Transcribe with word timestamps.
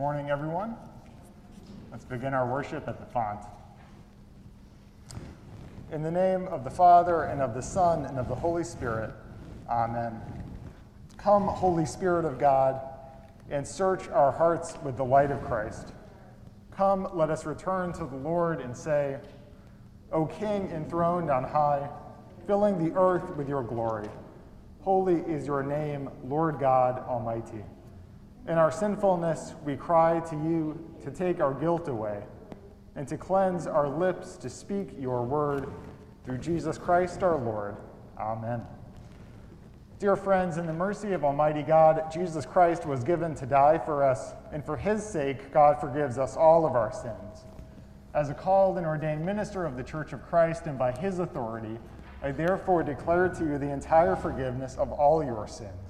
morning, 0.00 0.30
everyone. 0.30 0.74
Let's 1.92 2.06
begin 2.06 2.32
our 2.32 2.50
worship 2.50 2.88
at 2.88 2.98
the 2.98 3.04
font. 3.04 3.40
In 5.92 6.02
the 6.02 6.10
name 6.10 6.48
of 6.48 6.64
the 6.64 6.70
Father, 6.70 7.24
and 7.24 7.42
of 7.42 7.52
the 7.52 7.60
Son, 7.60 8.06
and 8.06 8.18
of 8.18 8.26
the 8.26 8.34
Holy 8.34 8.64
Spirit, 8.64 9.10
Amen. 9.68 10.18
Come, 11.18 11.46
Holy 11.46 11.84
Spirit 11.84 12.24
of 12.24 12.38
God, 12.38 12.80
and 13.50 13.68
search 13.68 14.08
our 14.08 14.32
hearts 14.32 14.78
with 14.82 14.96
the 14.96 15.04
light 15.04 15.30
of 15.30 15.44
Christ. 15.44 15.92
Come, 16.70 17.06
let 17.12 17.28
us 17.28 17.44
return 17.44 17.92
to 17.92 18.06
the 18.06 18.16
Lord 18.16 18.62
and 18.62 18.74
say, 18.74 19.18
O 20.12 20.24
King 20.24 20.70
enthroned 20.70 21.30
on 21.30 21.44
high, 21.44 21.90
filling 22.46 22.82
the 22.82 22.98
earth 22.98 23.36
with 23.36 23.50
your 23.50 23.62
glory, 23.62 24.08
holy 24.80 25.16
is 25.30 25.46
your 25.46 25.62
name, 25.62 26.08
Lord 26.24 26.58
God 26.58 27.06
Almighty. 27.06 27.64
In 28.48 28.58
our 28.58 28.72
sinfulness, 28.72 29.54
we 29.64 29.76
cry 29.76 30.20
to 30.20 30.36
you 30.36 30.78
to 31.04 31.10
take 31.10 31.40
our 31.40 31.54
guilt 31.54 31.88
away 31.88 32.22
and 32.96 33.06
to 33.08 33.16
cleanse 33.16 33.66
our 33.66 33.88
lips 33.88 34.36
to 34.38 34.50
speak 34.50 34.90
your 34.98 35.22
word 35.22 35.68
through 36.24 36.38
Jesus 36.38 36.78
Christ 36.78 37.22
our 37.22 37.38
Lord. 37.38 37.76
Amen. 38.18 38.62
Dear 39.98 40.16
friends, 40.16 40.56
in 40.56 40.66
the 40.66 40.72
mercy 40.72 41.12
of 41.12 41.24
Almighty 41.24 41.62
God, 41.62 42.10
Jesus 42.10 42.46
Christ 42.46 42.86
was 42.86 43.04
given 43.04 43.34
to 43.34 43.44
die 43.44 43.78
for 43.78 44.02
us, 44.02 44.32
and 44.50 44.64
for 44.64 44.76
his 44.76 45.04
sake, 45.04 45.52
God 45.52 45.78
forgives 45.78 46.16
us 46.16 46.36
all 46.36 46.64
of 46.64 46.74
our 46.74 46.90
sins. 46.90 47.44
As 48.14 48.30
a 48.30 48.34
called 48.34 48.78
and 48.78 48.86
ordained 48.86 49.24
minister 49.24 49.66
of 49.66 49.76
the 49.76 49.84
Church 49.84 50.14
of 50.14 50.22
Christ 50.22 50.66
and 50.66 50.78
by 50.78 50.92
his 50.92 51.18
authority, 51.18 51.78
I 52.22 52.32
therefore 52.32 52.82
declare 52.82 53.28
to 53.28 53.44
you 53.44 53.58
the 53.58 53.70
entire 53.70 54.16
forgiveness 54.16 54.76
of 54.76 54.90
all 54.90 55.22
your 55.22 55.46
sins. 55.46 55.89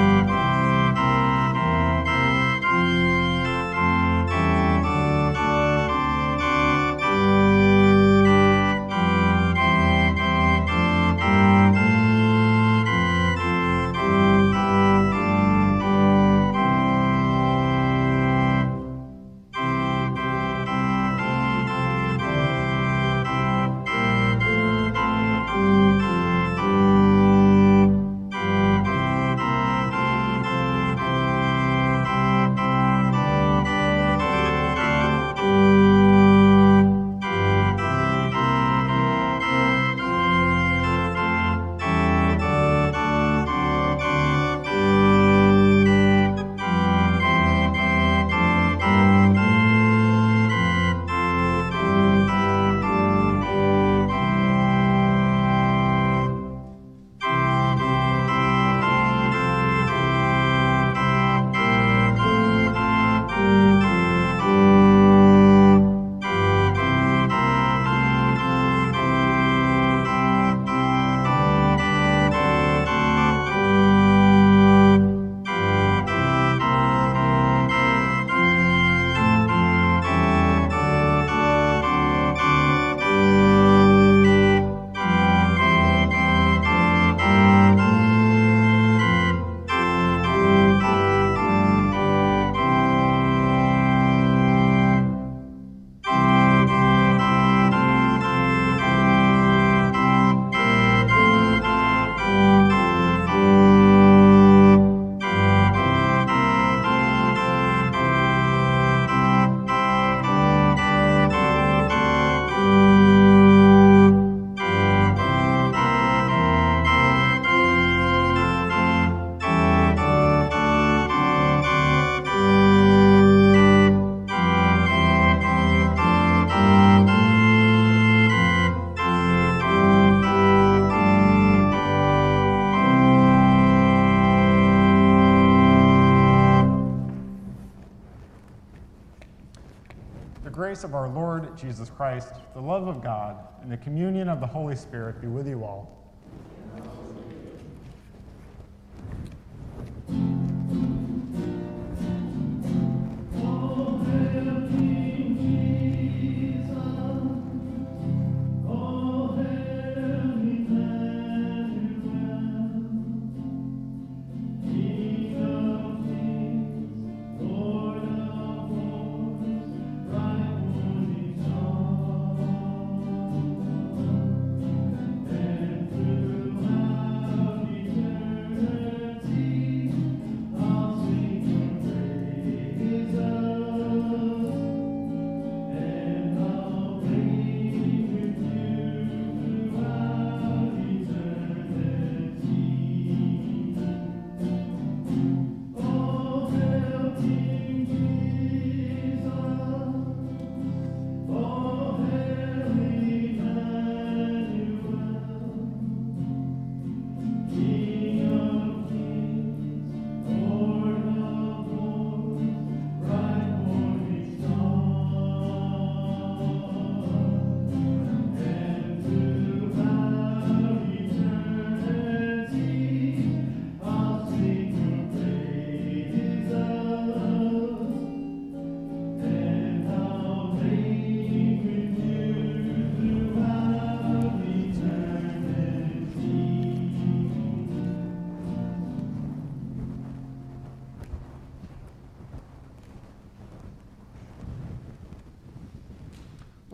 Christ, 142.01 142.29
the 142.55 142.59
love 142.59 142.87
of 142.87 143.03
God, 143.03 143.37
and 143.61 143.71
the 143.71 143.77
communion 143.77 144.27
of 144.27 144.39
the 144.39 144.47
Holy 144.47 144.75
Spirit 144.75 145.21
be 145.21 145.27
with 145.27 145.47
you 145.47 145.63
all. 145.63 146.01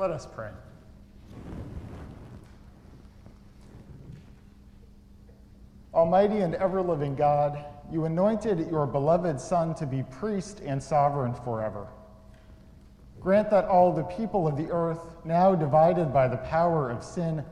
Let 0.08 0.16
us 0.16 0.26
pray. 0.26 0.52
Almighty 5.94 6.38
and 6.38 6.56
ever 6.56 6.82
living 6.82 7.14
God, 7.14 7.66
you 7.92 8.06
anointed 8.06 8.72
your 8.72 8.88
beloved 8.88 9.38
Son 9.38 9.76
to 9.76 9.86
be 9.86 10.04
priest 10.04 10.62
and 10.66 10.82
sovereign 10.82 11.34
forever. 11.34 11.88
Grant 13.20 13.50
that 13.50 13.66
all 13.66 13.92
the 13.92 14.04
people 14.04 14.48
of 14.48 14.56
the 14.56 14.72
earth, 14.72 15.02
now 15.26 15.54
divided 15.54 16.14
by 16.14 16.30
the 16.30 16.38
power 16.38 16.90
of 16.90 17.04
sin, 17.04 17.44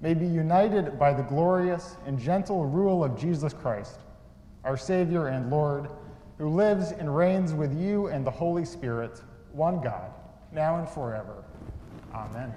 may 0.00 0.14
be 0.14 0.26
united 0.26 0.98
by 0.98 1.12
the 1.12 1.24
glorious 1.24 1.98
and 2.06 2.18
gentle 2.18 2.64
rule 2.64 3.04
of 3.04 3.18
Jesus 3.20 3.52
Christ, 3.52 4.00
our 4.64 4.78
Savior 4.78 5.26
and 5.26 5.50
Lord, 5.50 5.90
who 6.38 6.48
lives 6.48 6.92
and 6.92 7.14
reigns 7.14 7.52
with 7.52 7.78
you 7.78 8.06
and 8.06 8.26
the 8.26 8.30
Holy 8.30 8.64
Spirit, 8.64 9.22
one 9.52 9.82
God, 9.82 10.10
now 10.52 10.78
and 10.78 10.88
forever. 10.88 11.44
Amen. 12.14 12.54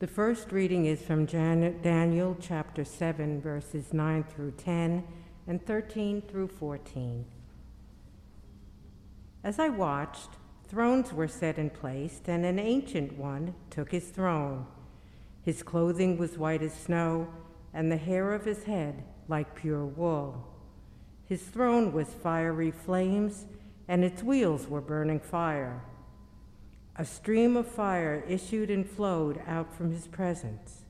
The 0.00 0.06
first 0.06 0.52
reading 0.52 0.86
is 0.86 1.02
from 1.02 1.26
Jan- 1.26 1.80
Daniel 1.82 2.36
chapter 2.40 2.84
7, 2.84 3.40
verses 3.40 3.92
9 3.92 4.22
through 4.22 4.52
10 4.52 5.02
and 5.48 5.64
13 5.66 6.22
through 6.22 6.48
14. 6.48 7.24
As 9.44 9.58
I 9.58 9.68
watched, 9.68 10.30
thrones 10.66 11.12
were 11.12 11.28
set 11.28 11.58
in 11.58 11.70
place, 11.70 12.20
and 12.26 12.44
an 12.44 12.58
ancient 12.58 13.16
one 13.16 13.54
took 13.70 13.90
his 13.90 14.08
throne. 14.08 14.66
His 15.42 15.62
clothing 15.62 16.18
was 16.18 16.36
white 16.36 16.62
as 16.62 16.74
snow, 16.74 17.28
and 17.72 17.90
the 17.90 17.96
hair 17.96 18.34
of 18.34 18.44
his 18.44 18.64
head 18.64 19.04
like 19.28 19.54
pure 19.54 19.84
wool. 19.84 20.46
His 21.24 21.42
throne 21.42 21.92
was 21.92 22.08
fiery 22.08 22.70
flames, 22.70 23.46
and 23.86 24.04
its 24.04 24.22
wheels 24.22 24.66
were 24.66 24.80
burning 24.80 25.20
fire. 25.20 25.82
A 26.96 27.04
stream 27.04 27.56
of 27.56 27.68
fire 27.68 28.24
issued 28.26 28.70
and 28.70 28.88
flowed 28.88 29.40
out 29.46 29.72
from 29.72 29.92
his 29.92 30.08
presence. 30.08 30.82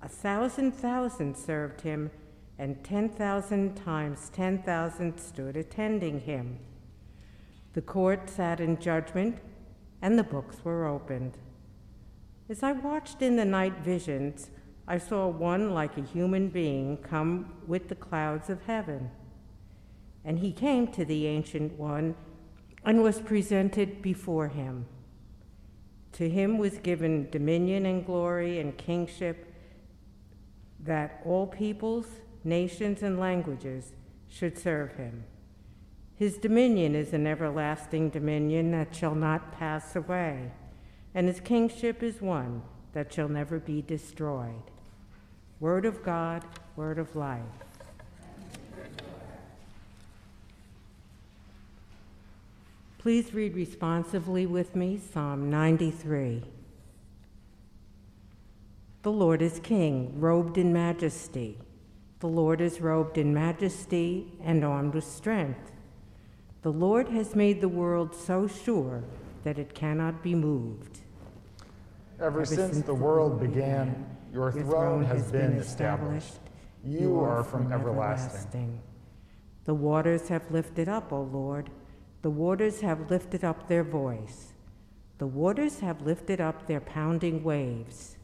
A 0.00 0.08
thousand 0.08 0.72
thousand 0.72 1.36
served 1.36 1.80
him, 1.80 2.10
and 2.58 2.84
10,000 2.84 3.74
times 3.76 4.30
10,000 4.32 5.18
stood 5.18 5.56
attending 5.56 6.20
him. 6.20 6.60
The 7.74 7.82
court 7.82 8.28
sat 8.28 8.60
in 8.60 8.78
judgment, 8.78 9.38
and 10.02 10.18
the 10.18 10.24
books 10.24 10.64
were 10.64 10.86
opened. 10.86 11.38
As 12.48 12.62
I 12.62 12.72
watched 12.72 13.22
in 13.22 13.36
the 13.36 13.44
night 13.44 13.78
visions, 13.78 14.50
I 14.86 14.98
saw 14.98 15.28
one 15.28 15.72
like 15.72 15.96
a 15.96 16.02
human 16.02 16.48
being 16.48 16.98
come 16.98 17.54
with 17.66 17.88
the 17.88 17.94
clouds 17.94 18.50
of 18.50 18.64
heaven. 18.64 19.10
And 20.24 20.40
he 20.40 20.52
came 20.52 20.88
to 20.88 21.04
the 21.04 21.26
Ancient 21.26 21.78
One 21.78 22.14
and 22.84 23.02
was 23.02 23.20
presented 23.20 24.02
before 24.02 24.48
him. 24.48 24.86
To 26.12 26.28
him 26.28 26.58
was 26.58 26.78
given 26.78 27.30
dominion 27.30 27.86
and 27.86 28.04
glory 28.04 28.58
and 28.58 28.76
kingship 28.76 29.46
that 30.80 31.22
all 31.24 31.46
peoples, 31.46 32.06
nations, 32.44 33.02
and 33.02 33.18
languages 33.18 33.92
should 34.28 34.58
serve 34.58 34.96
him. 34.96 35.24
His 36.22 36.38
dominion 36.38 36.94
is 36.94 37.12
an 37.12 37.26
everlasting 37.26 38.10
dominion 38.10 38.70
that 38.70 38.94
shall 38.94 39.16
not 39.16 39.50
pass 39.58 39.96
away, 39.96 40.52
and 41.16 41.26
his 41.26 41.40
kingship 41.40 42.00
is 42.00 42.22
one 42.22 42.62
that 42.92 43.12
shall 43.12 43.28
never 43.28 43.58
be 43.58 43.82
destroyed. 43.82 44.70
Word 45.58 45.84
of 45.84 46.04
God, 46.04 46.44
word 46.76 47.00
of 47.00 47.16
life. 47.16 47.42
Please 52.98 53.34
read 53.34 53.56
responsively 53.56 54.46
with 54.46 54.76
me 54.76 54.98
Psalm 54.98 55.50
93. 55.50 56.44
The 59.02 59.10
Lord 59.10 59.42
is 59.42 59.58
King, 59.58 60.20
robed 60.20 60.56
in 60.56 60.72
majesty. 60.72 61.58
The 62.20 62.28
Lord 62.28 62.60
is 62.60 62.80
robed 62.80 63.18
in 63.18 63.34
majesty 63.34 64.30
and 64.44 64.64
armed 64.64 64.94
with 64.94 65.02
strength. 65.02 65.71
The 66.62 66.72
Lord 66.72 67.08
has 67.08 67.34
made 67.34 67.60
the 67.60 67.68
world 67.68 68.14
so 68.14 68.46
sure 68.46 69.02
that 69.42 69.58
it 69.58 69.74
cannot 69.74 70.22
be 70.22 70.34
moved. 70.36 71.00
Ever, 72.20 72.44
since, 72.44 72.82
the 72.82 72.94
world 72.94 73.40
began, 73.40 74.06
your 74.32 74.52
throne 74.52 75.04
has 75.04 75.32
been 75.32 75.54
established. 75.54 76.38
You 76.84 77.18
are 77.20 77.42
from 77.42 77.72
everlasting. 77.72 78.80
The 79.64 79.74
waters 79.74 80.28
have 80.28 80.48
lifted 80.52 80.88
up, 80.88 81.12
O 81.12 81.22
Lord. 81.22 81.70
The 82.22 82.30
waters 82.30 82.80
have 82.80 83.10
lifted 83.10 83.42
up 83.42 83.66
their 83.66 83.82
voice. 83.82 84.52
The 85.18 85.26
waters 85.26 85.80
have 85.80 86.02
lifted 86.02 86.40
up 86.40 86.68
their 86.68 86.80
pounding 86.80 87.42
waves. 87.42 88.16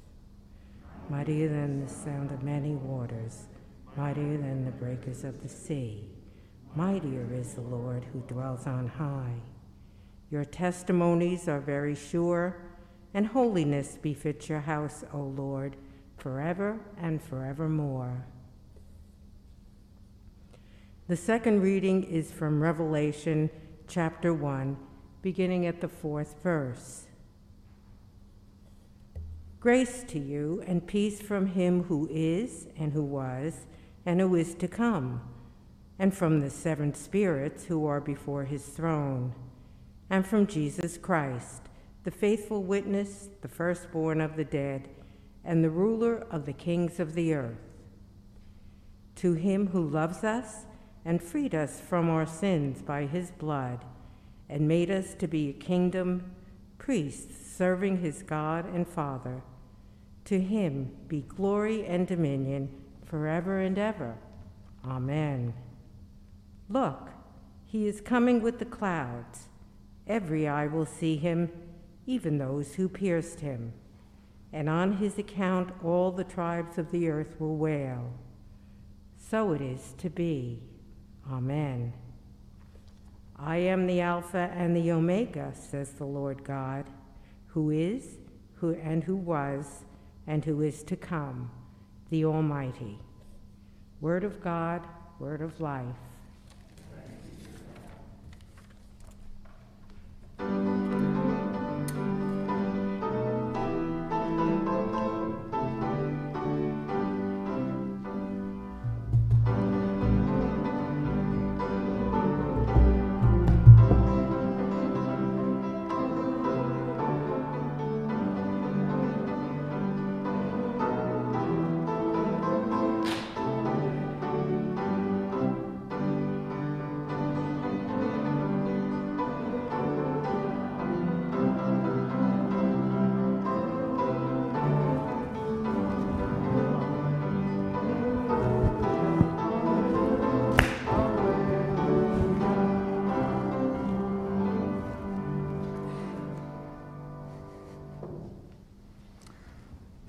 Mightier 1.11 1.49
than 1.49 1.85
the 1.85 1.93
sound 1.93 2.31
of 2.31 2.45
many 2.45 2.77
waters, 2.77 3.49
mightier 3.97 4.37
than 4.37 4.65
the 4.65 4.71
breakers 4.71 5.25
of 5.25 5.43
the 5.43 5.49
sea. 5.49 6.09
Mightier 6.79 7.27
is 7.35 7.55
the 7.55 7.61
Lord 7.61 8.05
who 8.13 8.21
dwells 8.33 8.69
on 8.69 8.87
high. 8.87 9.35
Your 10.31 10.45
testimonies 10.45 11.49
are 11.49 11.59
very 11.59 11.97
sure, 11.97 12.57
and 13.13 13.27
holiness 13.27 13.99
befits 14.01 14.49
your 14.49 14.61
house, 14.61 15.03
O 15.13 15.19
Lord, 15.19 15.75
forever 16.19 16.79
and 16.97 17.21
forevermore. 17.21 18.25
The 21.09 21.17
second 21.17 21.63
reading 21.63 22.05
is 22.05 22.31
from 22.31 22.63
Revelation 22.63 23.51
chapter 23.89 24.33
1, 24.33 24.77
beginning 25.21 25.67
at 25.67 25.81
the 25.81 25.89
fourth 25.89 26.41
verse. 26.45 27.09
Grace 29.59 30.05
to 30.05 30.21
you 30.21 30.63
and 30.65 30.87
peace 30.87 31.21
from 31.21 31.49
him 31.49 31.83
who 31.83 32.07
is, 32.09 32.69
and 32.77 32.93
who 32.93 33.03
was, 33.03 33.67
and 34.07 34.21
who 34.21 34.37
is 34.37 34.55
to 34.55 34.69
come, 34.69 35.21
and 35.99 36.15
from 36.15 36.41
the 36.41 36.51
seven 36.51 36.95
spirits 36.95 37.65
who 37.65 37.87
are 37.87 38.01
before 38.01 38.45
his 38.45 38.65
throne, 38.65 39.35
and 40.09 40.27
from 40.27 40.47
Jesus 40.47 40.97
Christ, 40.97 41.63
the 42.05 42.11
faithful 42.11 42.63
witness, 42.63 43.29
the 43.43 43.49
firstborn 43.49 44.21
of 44.21 44.37
the 44.37 44.45
dead, 44.45 44.89
and 45.45 45.63
the 45.63 45.71
ruler 45.71 46.27
of 46.31 46.47
the 46.47 46.53
kings 46.53 47.01
of 47.01 47.15
the 47.15 47.35
earth. 47.35 47.59
To 49.17 49.35
him 49.35 49.69
who 49.69 49.87
loves 49.87 50.23
us 50.23 50.67
and 51.05 51.23
freed 51.23 51.55
us 51.55 51.81
from 51.81 52.09
our 52.09 52.27
sins 52.27 52.83
by 52.83 53.07
his 53.07 53.31
blood, 53.33 53.85
and 54.49 54.69
made 54.69 54.91
us 54.91 55.15
to 55.15 55.27
be 55.27 55.51
a 55.51 55.53
kingdom, 55.53 56.31
priests 56.79 57.55
serving 57.55 57.99
his 57.99 58.23
God 58.23 58.73
and 58.73 58.87
Father. 58.87 59.43
To 60.27 60.41
him 60.41 60.97
be 61.09 61.23
glory 61.23 61.85
and 61.85 62.07
dominion 62.07 62.69
forever 63.05 63.59
and 63.61 63.79
ever. 63.79 64.17
Amen. 64.85 65.55
Look, 66.69 67.11
he 67.65 67.87
is 67.87 68.01
coming 68.01 68.43
with 68.43 68.59
the 68.59 68.65
clouds. 68.65 69.49
Every 70.07 70.49
eye 70.49 70.67
will 70.67 70.87
see 70.87 71.17
him, 71.17 71.51
even 72.07 72.39
those 72.39 72.75
who 72.75 72.89
pierced 72.89 73.41
him. 73.41 73.73
And 74.53 74.69
on 74.69 74.95
his 74.95 75.19
account 75.19 75.71
all 75.85 76.11
the 76.11 76.25
tribes 76.25 76.79
of 76.79 76.91
the 76.91 77.09
earth 77.09 77.37
will 77.39 77.57
wail. 77.57 78.13
So 79.17 79.53
it 79.53 79.61
is 79.61 79.95
to 79.99 80.09
be. 80.09 80.63
Amen. 81.31 81.93
I 83.37 83.59
am 83.59 83.87
the 83.87 84.01
Alpha 84.01 84.51
and 84.55 84.75
the 84.75 84.91
Omega, 84.91 85.53
says 85.55 85.93
the 85.93 86.07
Lord 86.07 86.43
God, 86.43 86.87
who 87.49 87.71
is, 87.71 88.19
who 88.55 88.75
and 88.75 89.05
who 89.05 89.17
was, 89.17 89.85
and 90.27 90.45
who 90.45 90.63
is 90.63 90.83
to 90.85 90.97
come, 90.97 91.51
the 92.11 92.25
Almighty. 92.25 92.99
Word 94.01 94.25
of 94.25 94.41
God, 94.41 94.87
word 95.21 95.43
of 95.43 95.61
life. 95.61 96.08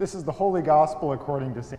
This 0.10 0.16
is 0.16 0.24
the 0.24 0.32
Holy 0.32 0.64
Gospel 0.64 1.14
according 1.14 1.54
to 1.54 1.62
St. 1.62 1.79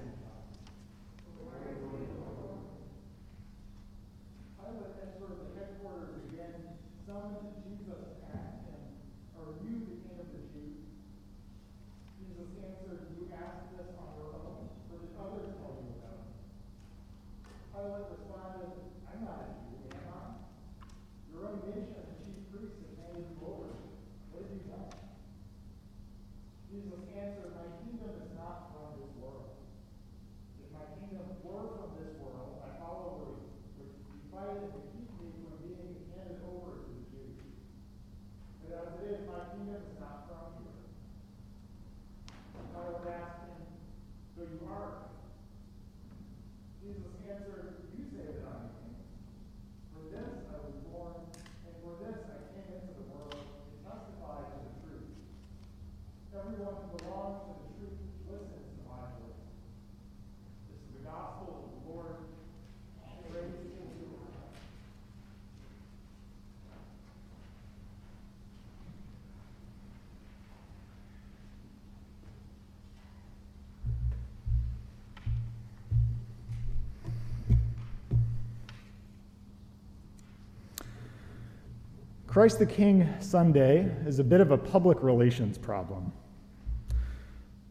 Christ 82.41 82.59
the 82.59 82.65
King 82.65 83.07
Sunday 83.19 83.95
is 84.07 84.19
a 84.19 84.25
bit 84.25 84.41
of 84.41 84.51
a 84.51 84.57
public 84.57 85.03
relations 85.03 85.59
problem. 85.59 86.11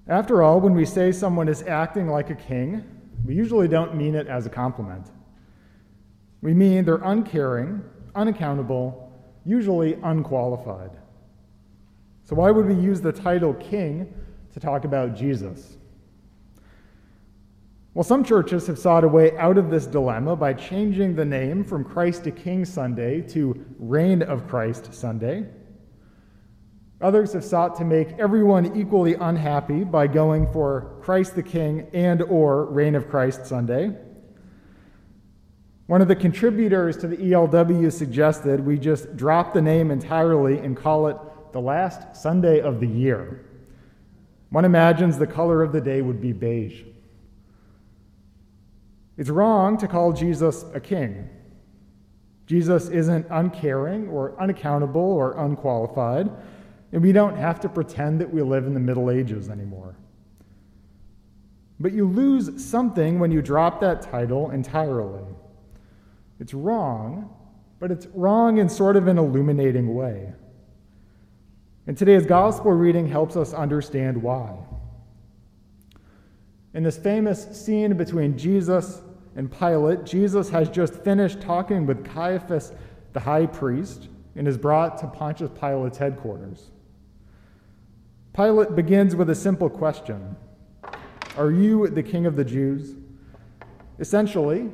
After 0.07 0.43
all, 0.43 0.61
when 0.61 0.75
we 0.75 0.85
say 0.85 1.11
someone 1.11 1.47
is 1.47 1.63
acting 1.63 2.07
like 2.07 2.29
a 2.29 2.35
king, 2.35 2.83
we 3.25 3.33
usually 3.33 3.67
don't 3.67 3.95
mean 3.95 4.13
it 4.13 4.27
as 4.27 4.45
a 4.45 4.49
compliment. 4.51 5.07
We 6.43 6.53
mean 6.53 6.85
they're 6.85 6.97
uncaring, 6.97 7.81
unaccountable, 8.13 9.11
usually 9.43 9.95
unqualified. 10.03 10.91
So, 12.25 12.35
why 12.35 12.51
would 12.51 12.67
we 12.67 12.75
use 12.75 13.01
the 13.01 13.11
title 13.11 13.55
king 13.55 14.13
to 14.53 14.59
talk 14.59 14.85
about 14.85 15.15
Jesus? 15.15 15.78
Well, 17.95 18.03
some 18.03 18.23
churches 18.23 18.67
have 18.67 18.77
sought 18.77 19.03
a 19.03 19.07
way 19.07 19.35
out 19.37 19.57
of 19.57 19.71
this 19.71 19.87
dilemma 19.87 20.35
by 20.35 20.53
changing 20.53 21.15
the 21.15 21.25
name 21.25 21.63
from 21.63 21.83
Christ 21.83 22.23
to 22.25 22.31
King 22.31 22.63
Sunday 22.63 23.21
to 23.29 23.65
Reign 23.79 24.21
of 24.21 24.47
Christ 24.47 24.93
Sunday. 24.93 25.47
Others 27.01 27.33
have 27.33 27.43
sought 27.43 27.75
to 27.77 27.85
make 27.85 28.09
everyone 28.19 28.77
equally 28.77 29.15
unhappy 29.15 29.83
by 29.83 30.05
going 30.05 30.51
for 30.51 30.99
Christ 31.01 31.35
the 31.35 31.41
King 31.41 31.87
and 31.91 32.21
or 32.21 32.65
Reign 32.65 32.93
of 32.93 33.09
Christ 33.09 33.47
Sunday. 33.47 33.95
One 35.87 36.03
of 36.03 36.07
the 36.07 36.15
contributors 36.15 36.95
to 36.97 37.07
the 37.07 37.17
ELW 37.17 37.91
suggested 37.91 38.59
we 38.59 38.77
just 38.77 39.17
drop 39.17 39.51
the 39.51 39.63
name 39.63 39.89
entirely 39.89 40.59
and 40.59 40.77
call 40.77 41.07
it 41.07 41.17
the 41.53 41.61
last 41.61 42.15
Sunday 42.15 42.61
of 42.61 42.79
the 42.79 42.87
year. 42.87 43.45
One 44.51 44.65
imagines 44.65 45.17
the 45.17 45.25
color 45.25 45.63
of 45.63 45.71
the 45.71 45.81
day 45.81 46.03
would 46.03 46.21
be 46.21 46.33
beige. 46.33 46.83
It's 49.19 49.29
wrong 49.29 49.77
to 49.79 49.87
call 49.87 50.13
Jesus 50.13 50.63
a 50.73 50.79
king. 50.79 51.27
Jesus 52.47 52.87
isn't 52.87 53.27
uncaring 53.29 54.07
or 54.07 54.39
unaccountable 54.41 55.01
or 55.01 55.37
unqualified, 55.37 56.31
and 56.93 57.03
we 57.03 57.11
don't 57.11 57.35
have 57.35 57.59
to 57.59 57.69
pretend 57.69 58.21
that 58.21 58.33
we 58.33 58.41
live 58.41 58.65
in 58.65 58.73
the 58.73 58.79
Middle 58.79 59.11
Ages 59.11 59.49
anymore. 59.49 59.97
But 61.81 61.91
you 61.91 62.07
lose 62.07 62.63
something 62.65 63.19
when 63.19 63.29
you 63.29 63.41
drop 63.41 63.81
that 63.81 64.01
title 64.01 64.51
entirely. 64.51 65.25
It's 66.39 66.53
wrong, 66.53 67.29
but 67.77 67.91
it's 67.91 68.07
wrong 68.13 68.57
in 68.57 68.69
sort 68.69 68.95
of 68.95 69.09
an 69.09 69.17
illuminating 69.17 69.93
way. 69.95 70.31
And 71.87 71.97
today's 71.97 72.25
gospel 72.25 72.71
reading 72.71 73.05
helps 73.05 73.35
us 73.35 73.53
understand 73.53 74.23
why. 74.23 74.55
In 76.73 76.83
this 76.83 76.97
famous 76.97 77.43
scene 77.65 77.97
between 77.97 78.37
Jesus 78.37 79.01
and 79.35 79.51
Pilate, 79.51 80.05
Jesus 80.05 80.49
has 80.49 80.69
just 80.69 80.93
finished 80.95 81.41
talking 81.41 81.85
with 81.85 82.03
Caiaphas, 82.03 82.73
the 83.13 83.19
high 83.19 83.45
priest, 83.45 84.09
and 84.35 84.47
is 84.47 84.57
brought 84.57 84.97
to 84.99 85.07
Pontius 85.07 85.51
Pilate's 85.59 85.97
headquarters. 85.97 86.71
Pilate 88.33 88.75
begins 88.75 89.15
with 89.15 89.29
a 89.29 89.35
simple 89.35 89.69
question 89.69 90.35
Are 91.37 91.51
you 91.51 91.87
the 91.87 92.03
king 92.03 92.25
of 92.25 92.35
the 92.35 92.45
Jews? 92.45 92.95
Essentially, 93.99 94.69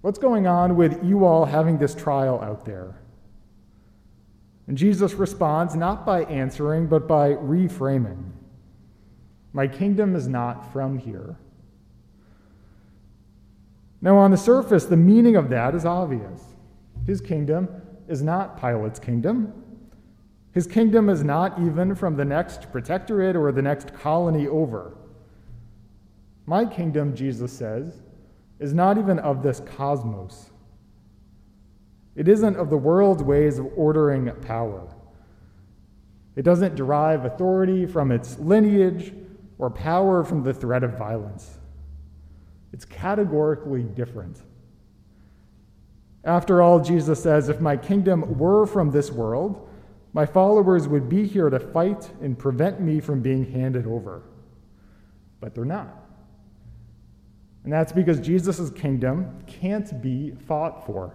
what's 0.00 0.18
going 0.18 0.46
on 0.46 0.76
with 0.76 1.04
you 1.04 1.24
all 1.24 1.44
having 1.44 1.78
this 1.78 1.94
trial 1.94 2.40
out 2.40 2.64
there? 2.64 3.00
And 4.68 4.76
Jesus 4.76 5.14
responds 5.14 5.74
not 5.74 6.04
by 6.04 6.24
answering, 6.24 6.86
but 6.86 7.08
by 7.08 7.30
reframing 7.32 8.32
My 9.52 9.66
kingdom 9.66 10.14
is 10.14 10.28
not 10.28 10.72
from 10.72 10.98
here. 10.98 11.36
Now, 14.00 14.16
on 14.16 14.30
the 14.30 14.36
surface, 14.36 14.84
the 14.84 14.96
meaning 14.96 15.36
of 15.36 15.48
that 15.50 15.74
is 15.74 15.84
obvious. 15.84 16.42
His 17.06 17.20
kingdom 17.20 17.68
is 18.06 18.22
not 18.22 18.60
Pilate's 18.60 18.98
kingdom. 18.98 19.52
His 20.52 20.66
kingdom 20.66 21.08
is 21.08 21.24
not 21.24 21.58
even 21.60 21.94
from 21.94 22.16
the 22.16 22.24
next 22.24 22.70
protectorate 22.70 23.36
or 23.36 23.52
the 23.52 23.62
next 23.62 23.92
colony 23.94 24.46
over. 24.46 24.96
My 26.46 26.64
kingdom, 26.64 27.14
Jesus 27.14 27.52
says, 27.52 28.00
is 28.58 28.72
not 28.72 28.98
even 28.98 29.18
of 29.18 29.42
this 29.42 29.60
cosmos. 29.60 30.50
It 32.16 32.26
isn't 32.26 32.56
of 32.56 32.70
the 32.70 32.76
world's 32.76 33.22
ways 33.22 33.58
of 33.58 33.68
ordering 33.76 34.30
power. 34.42 34.88
It 36.34 36.42
doesn't 36.42 36.74
derive 36.74 37.24
authority 37.24 37.84
from 37.84 38.10
its 38.10 38.38
lineage 38.38 39.12
or 39.58 39.70
power 39.70 40.24
from 40.24 40.42
the 40.42 40.54
threat 40.54 40.82
of 40.82 40.96
violence. 40.96 41.57
It's 42.72 42.84
categorically 42.84 43.82
different. 43.82 44.42
After 46.24 46.60
all, 46.60 46.80
Jesus 46.80 47.22
says, 47.22 47.48
if 47.48 47.60
my 47.60 47.76
kingdom 47.76 48.38
were 48.38 48.66
from 48.66 48.90
this 48.90 49.10
world, 49.10 49.68
my 50.12 50.26
followers 50.26 50.88
would 50.88 51.08
be 51.08 51.26
here 51.26 51.48
to 51.48 51.60
fight 51.60 52.10
and 52.20 52.38
prevent 52.38 52.80
me 52.80 53.00
from 53.00 53.20
being 53.20 53.50
handed 53.50 53.86
over. 53.86 54.22
But 55.40 55.54
they're 55.54 55.64
not. 55.64 55.88
And 57.64 57.72
that's 57.72 57.92
because 57.92 58.20
Jesus' 58.20 58.70
kingdom 58.70 59.42
can't 59.46 60.02
be 60.02 60.32
fought 60.46 60.84
for. 60.86 61.14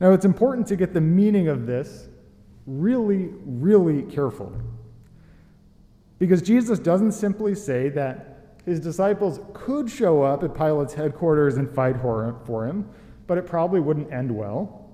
Now, 0.00 0.12
it's 0.12 0.24
important 0.24 0.66
to 0.68 0.76
get 0.76 0.92
the 0.92 1.00
meaning 1.00 1.48
of 1.48 1.66
this 1.66 2.08
really, 2.66 3.30
really 3.44 4.02
carefully. 4.02 4.58
Because 6.18 6.42
Jesus 6.42 6.78
doesn't 6.78 7.12
simply 7.12 7.54
say 7.54 7.88
that 7.90 8.34
his 8.64 8.80
disciples 8.80 9.40
could 9.52 9.90
show 9.90 10.22
up 10.22 10.42
at 10.42 10.54
Pilate's 10.54 10.94
headquarters 10.94 11.56
and 11.56 11.70
fight 11.70 11.96
for 12.00 12.66
him, 12.66 12.88
but 13.26 13.36
it 13.36 13.46
probably 13.46 13.80
wouldn't 13.80 14.12
end 14.12 14.34
well. 14.34 14.90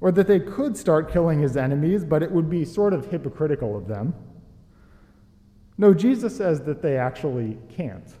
Or 0.00 0.10
that 0.12 0.26
they 0.26 0.40
could 0.40 0.76
start 0.76 1.12
killing 1.12 1.40
his 1.40 1.56
enemies, 1.56 2.04
but 2.04 2.22
it 2.22 2.30
would 2.30 2.48
be 2.48 2.64
sort 2.64 2.92
of 2.92 3.06
hypocritical 3.06 3.76
of 3.76 3.88
them. 3.88 4.14
No, 5.78 5.94
Jesus 5.94 6.36
says 6.36 6.62
that 6.62 6.82
they 6.82 6.96
actually 6.96 7.58
can't, 7.68 8.14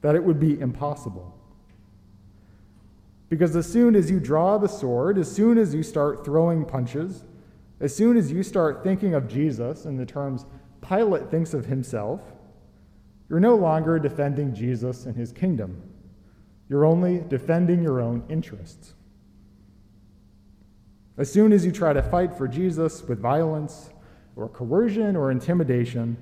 that 0.00 0.14
it 0.14 0.22
would 0.22 0.40
be 0.40 0.58
impossible. 0.60 1.32
Because 3.28 3.56
as 3.56 3.70
soon 3.70 3.96
as 3.96 4.10
you 4.10 4.20
draw 4.20 4.58
the 4.58 4.68
sword, 4.68 5.18
as 5.18 5.30
soon 5.30 5.58
as 5.58 5.74
you 5.74 5.82
start 5.82 6.24
throwing 6.24 6.64
punches, 6.64 7.24
as 7.80 7.94
soon 7.94 8.16
as 8.16 8.30
you 8.30 8.42
start 8.42 8.82
thinking 8.82 9.14
of 9.14 9.28
Jesus 9.28 9.84
in 9.84 9.96
the 9.96 10.06
terms 10.06 10.46
Pilate 10.80 11.30
thinks 11.30 11.54
of 11.54 11.66
himself, 11.66 12.20
you're 13.28 13.40
no 13.40 13.56
longer 13.56 13.98
defending 13.98 14.54
Jesus 14.54 15.06
and 15.06 15.16
his 15.16 15.32
kingdom. 15.32 15.82
You're 16.68 16.84
only 16.84 17.20
defending 17.28 17.82
your 17.82 18.00
own 18.00 18.22
interests. 18.28 18.94
As 21.18 21.32
soon 21.32 21.52
as 21.52 21.64
you 21.64 21.72
try 21.72 21.92
to 21.92 22.02
fight 22.02 22.34
for 22.34 22.46
Jesus 22.46 23.02
with 23.02 23.20
violence, 23.20 23.90
or 24.36 24.48
coercion 24.48 25.16
or 25.16 25.30
intimidation. 25.30 26.16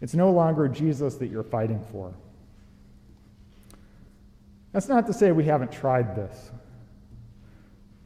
It's 0.00 0.14
no 0.14 0.30
longer 0.30 0.68
Jesus 0.68 1.16
that 1.16 1.26
you're 1.26 1.42
fighting 1.42 1.84
for. 1.90 2.14
That's 4.72 4.88
not 4.88 5.06
to 5.08 5.12
say 5.12 5.32
we 5.32 5.44
haven't 5.44 5.70
tried 5.70 6.16
this. 6.16 6.50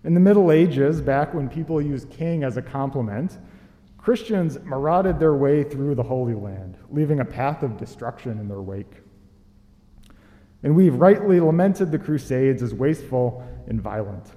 In 0.03 0.15
the 0.15 0.21
Middle 0.21 0.51
Ages, 0.51 1.01
back 1.01 1.33
when 1.35 1.49
people 1.49 1.81
used 1.81 2.11
king 2.11 2.43
as 2.43 2.57
a 2.57 2.63
compliment, 2.63 3.39
Christians 4.07 4.57
marauded 4.61 5.19
their 5.19 5.35
way 5.35 5.65
through 5.65 5.97
the 5.97 6.03
Holy 6.05 6.35
Land, 6.35 6.79
leaving 6.91 7.19
a 7.19 7.25
path 7.25 7.65
of 7.65 7.77
destruction 7.77 8.39
in 8.39 8.47
their 8.47 8.63
wake. 8.63 9.03
And 10.63 10.77
we've 10.77 10.95
rightly 10.95 11.41
lamented 11.41 11.91
the 11.91 11.99
Crusades 11.99 12.63
as 12.63 12.73
wasteful 12.73 13.45
and 13.67 13.83
violent. 13.83 14.31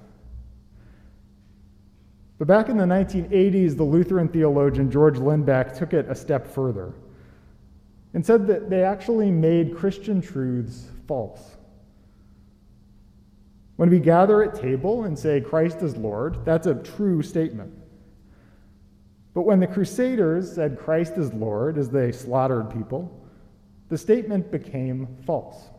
But 2.36 2.48
back 2.48 2.68
in 2.68 2.78
the 2.78 2.84
1980s, 2.84 3.76
the 3.76 3.84
Lutheran 3.84 4.26
theologian 4.26 4.90
George 4.90 5.18
Lindbeck 5.18 5.78
took 5.78 5.92
it 5.92 6.06
a 6.08 6.16
step 6.16 6.48
further 6.48 6.92
and 8.12 8.26
said 8.26 8.48
that 8.48 8.70
they 8.70 8.82
actually 8.82 9.30
made 9.30 9.76
Christian 9.76 10.20
truths 10.20 10.88
false. 11.06 11.54
When 13.76 13.88
we 13.88 14.00
gather 14.00 14.42
at 14.42 14.56
table 14.56 15.04
and 15.04 15.16
say 15.16 15.40
Christ 15.40 15.80
is 15.82 15.96
Lord, 15.96 16.44
that's 16.44 16.66
a 16.66 16.74
true 16.74 17.22
statement. 17.22 17.79
But 19.40 19.46
when 19.46 19.60
the 19.60 19.66
Crusaders 19.66 20.52
said 20.52 20.78
Christ 20.78 21.16
is 21.16 21.32
Lord 21.32 21.78
as 21.78 21.88
they 21.88 22.12
slaughtered 22.12 22.68
people, 22.68 23.26
the 23.88 23.96
statement 23.96 24.50
became 24.50 25.16
false. 25.24 25.70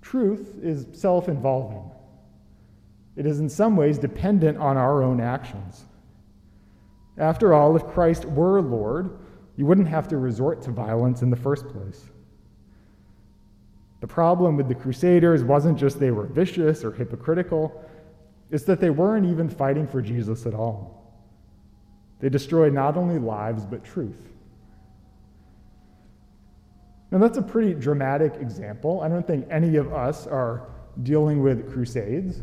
Truth 0.00 0.54
is 0.62 0.86
self 0.92 1.28
involving, 1.28 1.90
it 3.16 3.26
is 3.26 3.40
in 3.40 3.50
some 3.50 3.76
ways 3.76 3.98
dependent 3.98 4.56
on 4.56 4.78
our 4.78 5.02
own 5.02 5.20
actions. 5.20 5.84
After 7.18 7.52
all, 7.52 7.76
if 7.76 7.86
Christ 7.88 8.24
were 8.24 8.62
Lord, 8.62 9.18
you 9.56 9.66
wouldn't 9.66 9.88
have 9.88 10.08
to 10.08 10.16
resort 10.16 10.62
to 10.62 10.70
violence 10.70 11.20
in 11.20 11.28
the 11.28 11.36
first 11.36 11.68
place. 11.68 12.08
The 14.00 14.06
problem 14.06 14.56
with 14.56 14.68
the 14.68 14.74
Crusaders 14.74 15.44
wasn't 15.44 15.78
just 15.78 16.00
they 16.00 16.12
were 16.12 16.24
vicious 16.24 16.82
or 16.82 16.92
hypocritical, 16.92 17.84
it's 18.50 18.64
that 18.64 18.80
they 18.80 18.88
weren't 18.88 19.26
even 19.26 19.50
fighting 19.50 19.86
for 19.86 20.00
Jesus 20.00 20.46
at 20.46 20.54
all. 20.54 20.99
They 22.20 22.28
destroy 22.28 22.68
not 22.68 22.96
only 22.96 23.18
lives, 23.18 23.64
but 23.64 23.84
truth. 23.84 24.30
Now, 27.10 27.18
that's 27.18 27.38
a 27.38 27.42
pretty 27.42 27.74
dramatic 27.74 28.34
example. 28.40 29.00
I 29.00 29.08
don't 29.08 29.26
think 29.26 29.46
any 29.50 29.76
of 29.76 29.92
us 29.92 30.26
are 30.26 30.68
dealing 31.02 31.42
with 31.42 31.72
crusades, 31.72 32.42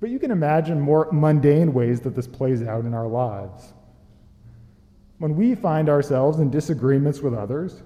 but 0.00 0.10
you 0.10 0.18
can 0.18 0.30
imagine 0.30 0.80
more 0.80 1.08
mundane 1.10 1.72
ways 1.72 2.00
that 2.02 2.14
this 2.14 2.26
plays 2.26 2.62
out 2.62 2.84
in 2.84 2.94
our 2.94 3.08
lives. 3.08 3.72
When 5.18 5.34
we 5.34 5.54
find 5.54 5.88
ourselves 5.88 6.38
in 6.38 6.50
disagreements 6.50 7.20
with 7.20 7.34
others, 7.34 7.82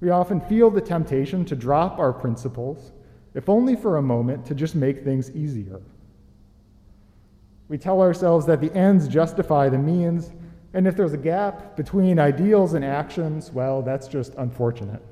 we 0.00 0.10
often 0.10 0.40
feel 0.40 0.70
the 0.70 0.80
temptation 0.80 1.44
to 1.46 1.56
drop 1.56 1.98
our 1.98 2.12
principles, 2.12 2.92
if 3.34 3.48
only 3.48 3.76
for 3.76 3.96
a 3.96 4.02
moment, 4.02 4.46
to 4.46 4.54
just 4.54 4.74
make 4.74 5.04
things 5.04 5.30
easier. 5.32 5.80
We 7.72 7.78
tell 7.78 8.02
ourselves 8.02 8.44
that 8.48 8.60
the 8.60 8.70
ends 8.74 9.08
justify 9.08 9.70
the 9.70 9.78
means, 9.78 10.30
and 10.74 10.86
if 10.86 10.94
there's 10.94 11.14
a 11.14 11.16
gap 11.16 11.74
between 11.74 12.18
ideals 12.18 12.74
and 12.74 12.84
actions, 12.84 13.50
well, 13.50 13.80
that's 13.80 14.08
just 14.08 14.34
unfortunate. 14.34 15.02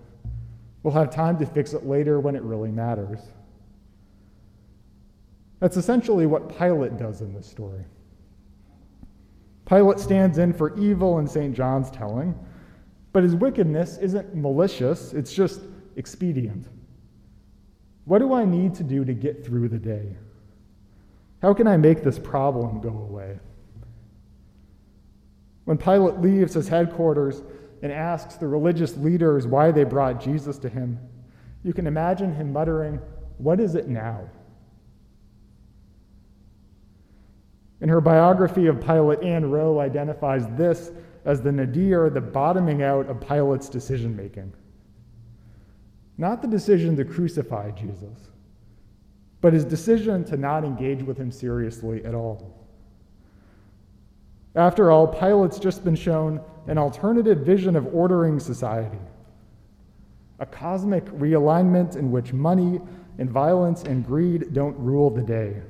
We'll 0.83 0.92
have 0.92 1.09
time 1.09 1.38
to 1.38 1.46
fix 1.46 1.73
it 1.73 1.87
later 1.87 2.20
when 2.20 2.37
it 2.37 2.42
really 2.42 2.70
matters. 2.70 3.20
That's 5.61 5.79
essentially 5.79 6.27
what 6.27 6.55
Pilate 6.59 6.99
does 6.99 7.23
in 7.23 7.33
this 7.33 7.46
story. 7.46 7.83
Pilate 9.64 9.99
stands 9.99 10.37
in 10.37 10.53
for 10.53 10.79
evil 10.79 11.18
in 11.18 11.27
St. 11.27 11.57
John's 11.57 11.90
telling, 11.90 12.38
but 13.14 13.23
his 13.23 13.35
wickedness 13.35 13.96
isn't 13.96 14.35
malicious, 14.35 15.14
it's 15.14 15.33
just 15.33 15.62
expedient. 15.96 16.68
What 18.05 18.18
do 18.18 18.35
I 18.35 18.44
need 18.44 18.75
to 18.75 18.83
do 18.83 19.03
to 19.07 19.14
get 19.14 19.46
through 19.46 19.70
the 19.70 19.79
day? 19.79 20.14
How 21.42 21.55
can 21.55 21.66
I 21.66 21.76
make 21.76 22.03
this 22.03 22.18
problem 22.18 22.81
go 22.81 22.90
away? 22.90 23.38
When 25.64 25.79
Pilate 25.79 26.20
leaves 26.20 26.55
his 26.55 26.68
headquarters 26.68 27.42
and 27.83 27.92
asks 27.92 28.35
the 28.35 28.48
religious 28.48 28.96
leaders 28.96 29.46
why 29.46 29.70
they 29.70 29.85
brought 29.85 30.20
Jesus 30.20 30.59
to 30.59 30.68
him, 30.68 30.98
you 31.62 31.72
can 31.72 31.87
imagine 31.87 32.35
him 32.35 32.53
muttering, 32.53 33.00
What 33.38 33.61
is 33.61 33.74
it 33.74 33.88
now? 33.88 34.29
In 37.81 37.88
her 37.88 38.00
biography 38.00 38.66
of 38.66 38.85
Pilate, 38.85 39.22
Ann 39.22 39.50
Wroe 39.50 39.81
identifies 39.81 40.46
this 40.57 40.90
as 41.24 41.40
the 41.40 41.53
nadir, 41.53 42.11
the 42.11 42.20
bottoming 42.20 42.83
out 42.83 43.07
of 43.09 43.20
Pilate's 43.20 43.68
decision 43.68 44.14
making. 44.14 44.53
Not 46.18 46.42
the 46.42 46.48
decision 46.48 46.96
to 46.96 47.05
crucify 47.05 47.70
Jesus, 47.70 48.30
but 49.40 49.53
his 49.53 49.64
decision 49.64 50.24
to 50.24 50.37
not 50.37 50.64
engage 50.64 51.03
with 51.03 51.16
him 51.16 51.31
seriously 51.31 52.05
at 52.05 52.14
all. 52.14 52.57
After 54.55 54.90
all, 54.90 55.07
Pilate's 55.07 55.59
just 55.59 55.85
been 55.85 55.94
shown 55.94 56.40
an 56.66 56.76
alternative 56.76 57.38
vision 57.38 57.76
of 57.76 57.94
ordering 57.94 58.38
society 58.40 58.98
a 60.40 60.46
cosmic 60.46 61.05
realignment 61.07 61.96
in 61.96 62.11
which 62.11 62.33
money 62.33 62.81
and 63.18 63.31
violence 63.31 63.83
and 63.83 64.05
greed 64.05 64.55
don't 64.55 64.76
rule 64.79 65.11
the 65.11 65.22
day. 65.22 65.61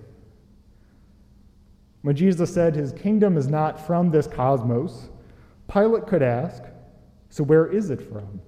When 2.03 2.15
Jesus 2.15 2.55
said 2.55 2.75
his 2.75 2.93
kingdom 2.93 3.37
is 3.37 3.49
not 3.49 3.85
from 3.85 4.11
this 4.11 4.29
cosmos, 4.29 5.09
Pilate 5.71 6.07
could 6.07 6.23
ask, 6.23 6.63
So 7.29 7.43
where 7.43 7.67
is 7.67 7.91
it 7.91 8.01
from? 8.01 8.41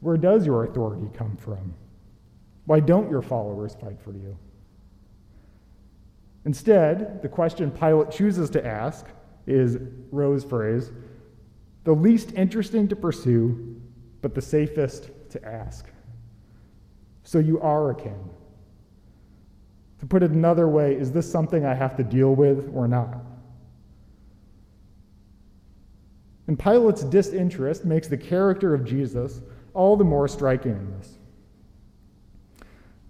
Where 0.00 0.16
does 0.16 0.46
your 0.46 0.64
authority 0.64 1.10
come 1.14 1.36
from? 1.36 1.74
Why 2.70 2.78
don't 2.78 3.10
your 3.10 3.20
followers 3.20 3.74
fight 3.80 4.00
for 4.00 4.12
you? 4.12 4.38
Instead, 6.44 7.20
the 7.20 7.28
question 7.28 7.68
Pilate 7.68 8.12
chooses 8.12 8.48
to 8.50 8.64
ask 8.64 9.06
is 9.48 9.78
Wroe's 10.12 10.44
phrase 10.44 10.92
the 11.82 11.92
least 11.92 12.30
interesting 12.34 12.86
to 12.86 12.94
pursue, 12.94 13.74
but 14.22 14.36
the 14.36 14.40
safest 14.40 15.10
to 15.30 15.44
ask. 15.44 15.86
So 17.24 17.40
you 17.40 17.60
are 17.60 17.90
a 17.90 17.94
king. 17.96 18.30
To 19.98 20.06
put 20.06 20.22
it 20.22 20.30
another 20.30 20.68
way, 20.68 20.94
is 20.94 21.10
this 21.10 21.28
something 21.28 21.66
I 21.66 21.74
have 21.74 21.96
to 21.96 22.04
deal 22.04 22.36
with 22.36 22.70
or 22.72 22.86
not? 22.86 23.16
And 26.46 26.56
Pilate's 26.56 27.02
disinterest 27.02 27.84
makes 27.84 28.06
the 28.06 28.16
character 28.16 28.74
of 28.74 28.84
Jesus 28.84 29.40
all 29.74 29.96
the 29.96 30.04
more 30.04 30.28
striking 30.28 30.76
in 30.76 30.96
this. 30.96 31.16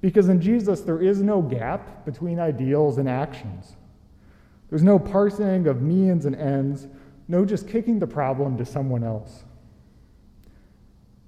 Because 0.00 0.28
in 0.28 0.40
Jesus, 0.40 0.80
there 0.80 1.02
is 1.02 1.20
no 1.22 1.42
gap 1.42 2.04
between 2.04 2.38
ideals 2.38 2.98
and 2.98 3.08
actions. 3.08 3.76
There's 4.70 4.82
no 4.82 4.98
parsing 4.98 5.66
of 5.66 5.82
means 5.82 6.26
and 6.26 6.36
ends, 6.36 6.86
no 7.28 7.44
just 7.44 7.68
kicking 7.68 7.98
the 7.98 8.06
problem 8.06 8.56
to 8.58 8.64
someone 8.64 9.04
else. 9.04 9.44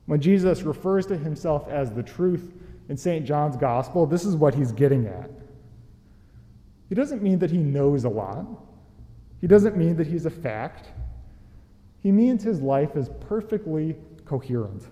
When 0.07 0.21
Jesus 0.21 0.63
refers 0.63 1.07
to 1.07 1.17
himself 1.17 1.69
as 1.69 1.93
the 1.93 2.03
truth 2.03 2.53
in 2.89 2.97
St. 2.97 3.27
John's 3.27 3.57
Gospel, 3.57 4.07
this 4.07 4.25
is 4.25 4.37
what 4.37 4.55
he's 4.55 4.73
getting 4.73 5.07
at. 5.07 5.31
He 6.89 6.95
doesn't 6.95 7.23
mean 7.23 7.39
that 7.39 7.51
he 7.51 7.59
knows 7.59 8.05
a 8.05 8.09
lot, 8.09 8.47
he 9.41 9.47
doesn't 9.47 9.77
mean 9.77 9.97
that 9.97 10.07
he's 10.07 10.27
a 10.27 10.31
fact. 10.31 10.89
He 11.99 12.11
means 12.11 12.43
his 12.43 12.61
life 12.61 12.97
is 12.97 13.09
perfectly 13.21 13.97
coherent. 14.25 14.87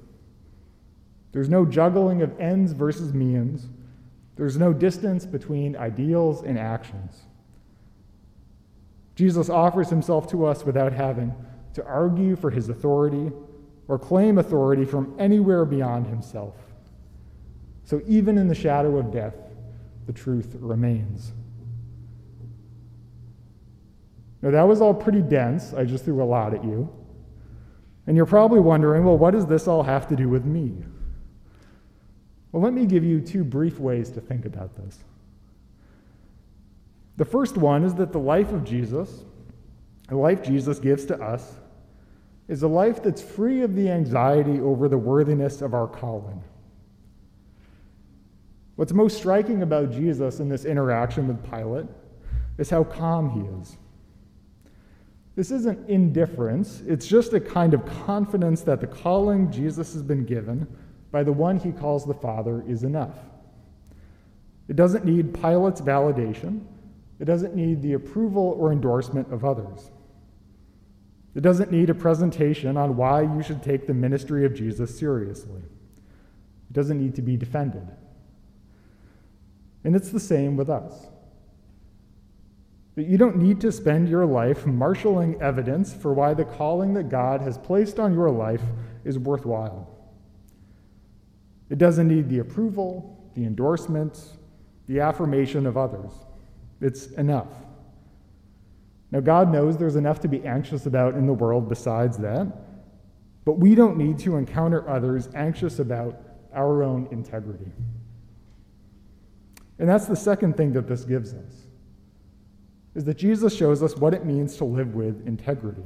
There's 1.33 1.49
no 1.49 1.65
juggling 1.65 2.23
of 2.23 2.39
ends 2.41 2.73
versus 2.73 3.13
means. 3.13 3.69
There's 4.37 4.57
no 4.57 4.73
distance 4.73 5.27
between 5.27 5.77
ideals 5.77 6.43
and 6.43 6.59
actions. 6.59 7.21
Jesus 9.15 9.51
offers 9.51 9.91
himself 9.91 10.29
to 10.31 10.47
us 10.47 10.65
without 10.65 10.93
having 10.93 11.35
to 11.75 11.85
argue 11.85 12.37
for 12.37 12.51
his 12.51 12.69
authority 12.69 13.31
or 13.87 13.99
claim 13.99 14.39
authority 14.39 14.85
from 14.85 15.15
anywhere 15.19 15.65
beyond 15.65 16.07
himself. 16.07 16.55
So 17.85 18.01
even 18.07 18.39
in 18.39 18.49
the 18.49 18.55
shadow 18.55 18.99
of 18.99 19.13
death, 19.13 19.35
the 20.07 20.13
truth 20.13 20.57
remains. 20.59 21.33
Now, 24.43 24.51
that 24.53 24.63
was 24.63 24.81
all 24.81 24.95
pretty 24.95 25.23
dense. 25.23 25.75
I 25.75 25.85
just 25.85 26.05
threw 26.05 26.23
a 26.23 26.25
lot 26.25 26.55
at 26.55 26.65
you. 26.65 26.89
And 28.07 28.17
you're 28.17 28.27
probably 28.27 28.61
wondering, 28.61 29.05
well, 29.05 29.19
what 29.19 29.33
does 29.33 29.47
this 29.47 29.69
all 29.69 29.83
have 29.83 30.09
to 30.09 30.17
do 30.17 30.29
with 30.29 30.45
me? 30.45 30.77
Well, 32.53 32.63
let 32.63 32.73
me 32.73 32.87
give 32.87 33.05
you 33.05 33.21
two 33.21 33.45
brief 33.45 33.79
ways 33.79 34.11
to 34.11 34.21
think 34.21 34.45
about 34.45 34.77
this. 34.77 34.99
The 37.17 37.25
first 37.25 37.57
one 37.57 37.85
is 37.85 37.95
that 37.95 38.13
the 38.13 38.19
life 38.19 38.51
of 38.53 38.65
Jesus, 38.65 39.25
the 40.09 40.17
life 40.17 40.43
Jesus 40.43 40.79
gives 40.79 41.05
to 41.07 41.21
us, 41.21 41.55
is 42.49 42.63
a 42.63 42.69
life 42.69 43.03
that's 43.03 43.23
free 43.23 43.63
of 43.63 43.77
the 43.77 43.89
anxiety 43.89 44.59
over 44.59 44.89
the 44.89 44.99
worthiness 44.99 45.63
of 45.63 45.73
our 45.75 45.87
calling. 45.87 46.43
What's 48.75 48.93
most 48.93 49.19
striking 49.19 49.63
about 49.63 49.93
Jesus 49.93 50.41
in 50.41 50.49
this 50.49 50.65
interaction 50.65 51.29
with 51.29 51.49
Pilate 51.49 51.87
is 52.59 52.71
how 52.71 52.83
calm 52.83 53.31
he 53.31 53.61
is. 53.61 53.77
This 55.37 55.51
isn't 55.51 55.89
indifference, 55.89 56.83
it's 56.87 57.07
just 57.07 57.33
a 57.33 57.41
kind 57.41 57.73
of 57.73 57.87
confidence 58.05 58.63
that 58.63 58.81
the 58.81 58.87
calling 58.87 59.53
Jesus 59.53 59.93
has 59.93 60.03
been 60.03 60.25
given 60.25 60.67
by 61.11 61.23
the 61.23 61.33
one 61.33 61.59
he 61.59 61.73
calls 61.73 62.05
the 62.05 62.15
Father 62.15 62.65
is 62.67 62.85
enough. 62.85 63.17
It 64.69 64.77
doesn't 64.77 65.05
need 65.05 65.35
Pilate's 65.35 65.81
validation, 65.81 66.65
it 67.19 67.25
doesn't 67.25 67.55
need 67.55 67.83
the 67.83 67.95
approval 67.95 68.57
or 68.59 68.73
endorsement 68.73 69.33
of 69.33 69.45
others. 69.45 69.91
It 71.35 71.43
doesn't 71.43 71.71
need 71.71 71.91
a 71.91 71.95
presentation 71.95 72.77
on 72.77 72.97
why 72.97 73.23
you 73.23 73.43
should 73.43 73.63
take 73.63 73.87
the 73.87 73.95
ministry 73.95 74.45
of 74.45 74.55
Jesus 74.55 74.99
seriously. 74.99 75.61
It 75.61 76.73
doesn't 76.73 77.01
need 77.01 77.15
to 77.17 77.23
be 77.23 77.37
defended. 77.37 77.87
And 79.85 79.97
it's 79.97 80.11
the 80.11 80.21
same 80.21 80.57
with 80.57 80.69
us. 80.69 81.07
That 82.97 83.07
you 83.07 83.17
don't 83.17 83.37
need 83.37 83.61
to 83.61 83.73
spend 83.73 84.09
your 84.09 84.27
life 84.27 84.67
marshaling 84.67 85.41
evidence 85.41 85.95
for 85.95 86.13
why 86.13 86.35
the 86.35 86.45
calling 86.45 86.95
that 86.95 87.09
God 87.09 87.41
has 87.41 87.59
placed 87.59 87.99
on 87.99 88.13
your 88.13 88.31
life 88.31 88.63
is 89.05 89.19
worthwhile. 89.19 89.90
It 91.71 91.79
doesn't 91.79 92.09
need 92.09 92.29
the 92.29 92.41
approval, 92.41 93.31
the 93.35 93.45
endorsement, 93.45 94.21
the 94.89 95.01
affirmation 95.01 95.67
of 95.67 95.77
others. 95.77 96.11
It's 96.81 97.07
enough. 97.13 97.49
Now, 99.13 99.21
God 99.21 99.53
knows 99.53 99.77
there's 99.77 99.97
enough 99.97 100.21
to 100.21 100.29
be 100.29 100.45
anxious 100.45 100.87
about 100.87 101.15
in 101.15 101.27
the 101.27 101.33
world 101.33 101.69
besides 101.69 102.19
that, 102.19 102.47
but 103.45 103.59
we 103.59 103.75
don't 103.75 103.97
need 103.97 104.19
to 104.21 104.37
encounter 104.37 104.89
others 104.89 105.29
anxious 105.35 105.79
about 105.79 106.21
our 106.53 106.83
own 106.83 107.09
integrity. 107.11 107.71
And 109.79 109.89
that's 109.89 110.07
the 110.07 110.17
second 110.17 110.57
thing 110.57 110.73
that 110.75 110.87
this 110.87 111.05
gives 111.05 111.33
us 111.33 111.67
is 112.95 113.05
that 113.05 113.17
Jesus 113.17 113.57
shows 113.57 113.83
us 113.83 113.97
what 113.97 114.15
it 114.15 114.25
means 114.25 114.57
to 114.57 114.65
live 114.65 114.95
with 114.95 115.27
integrity. 115.27 115.83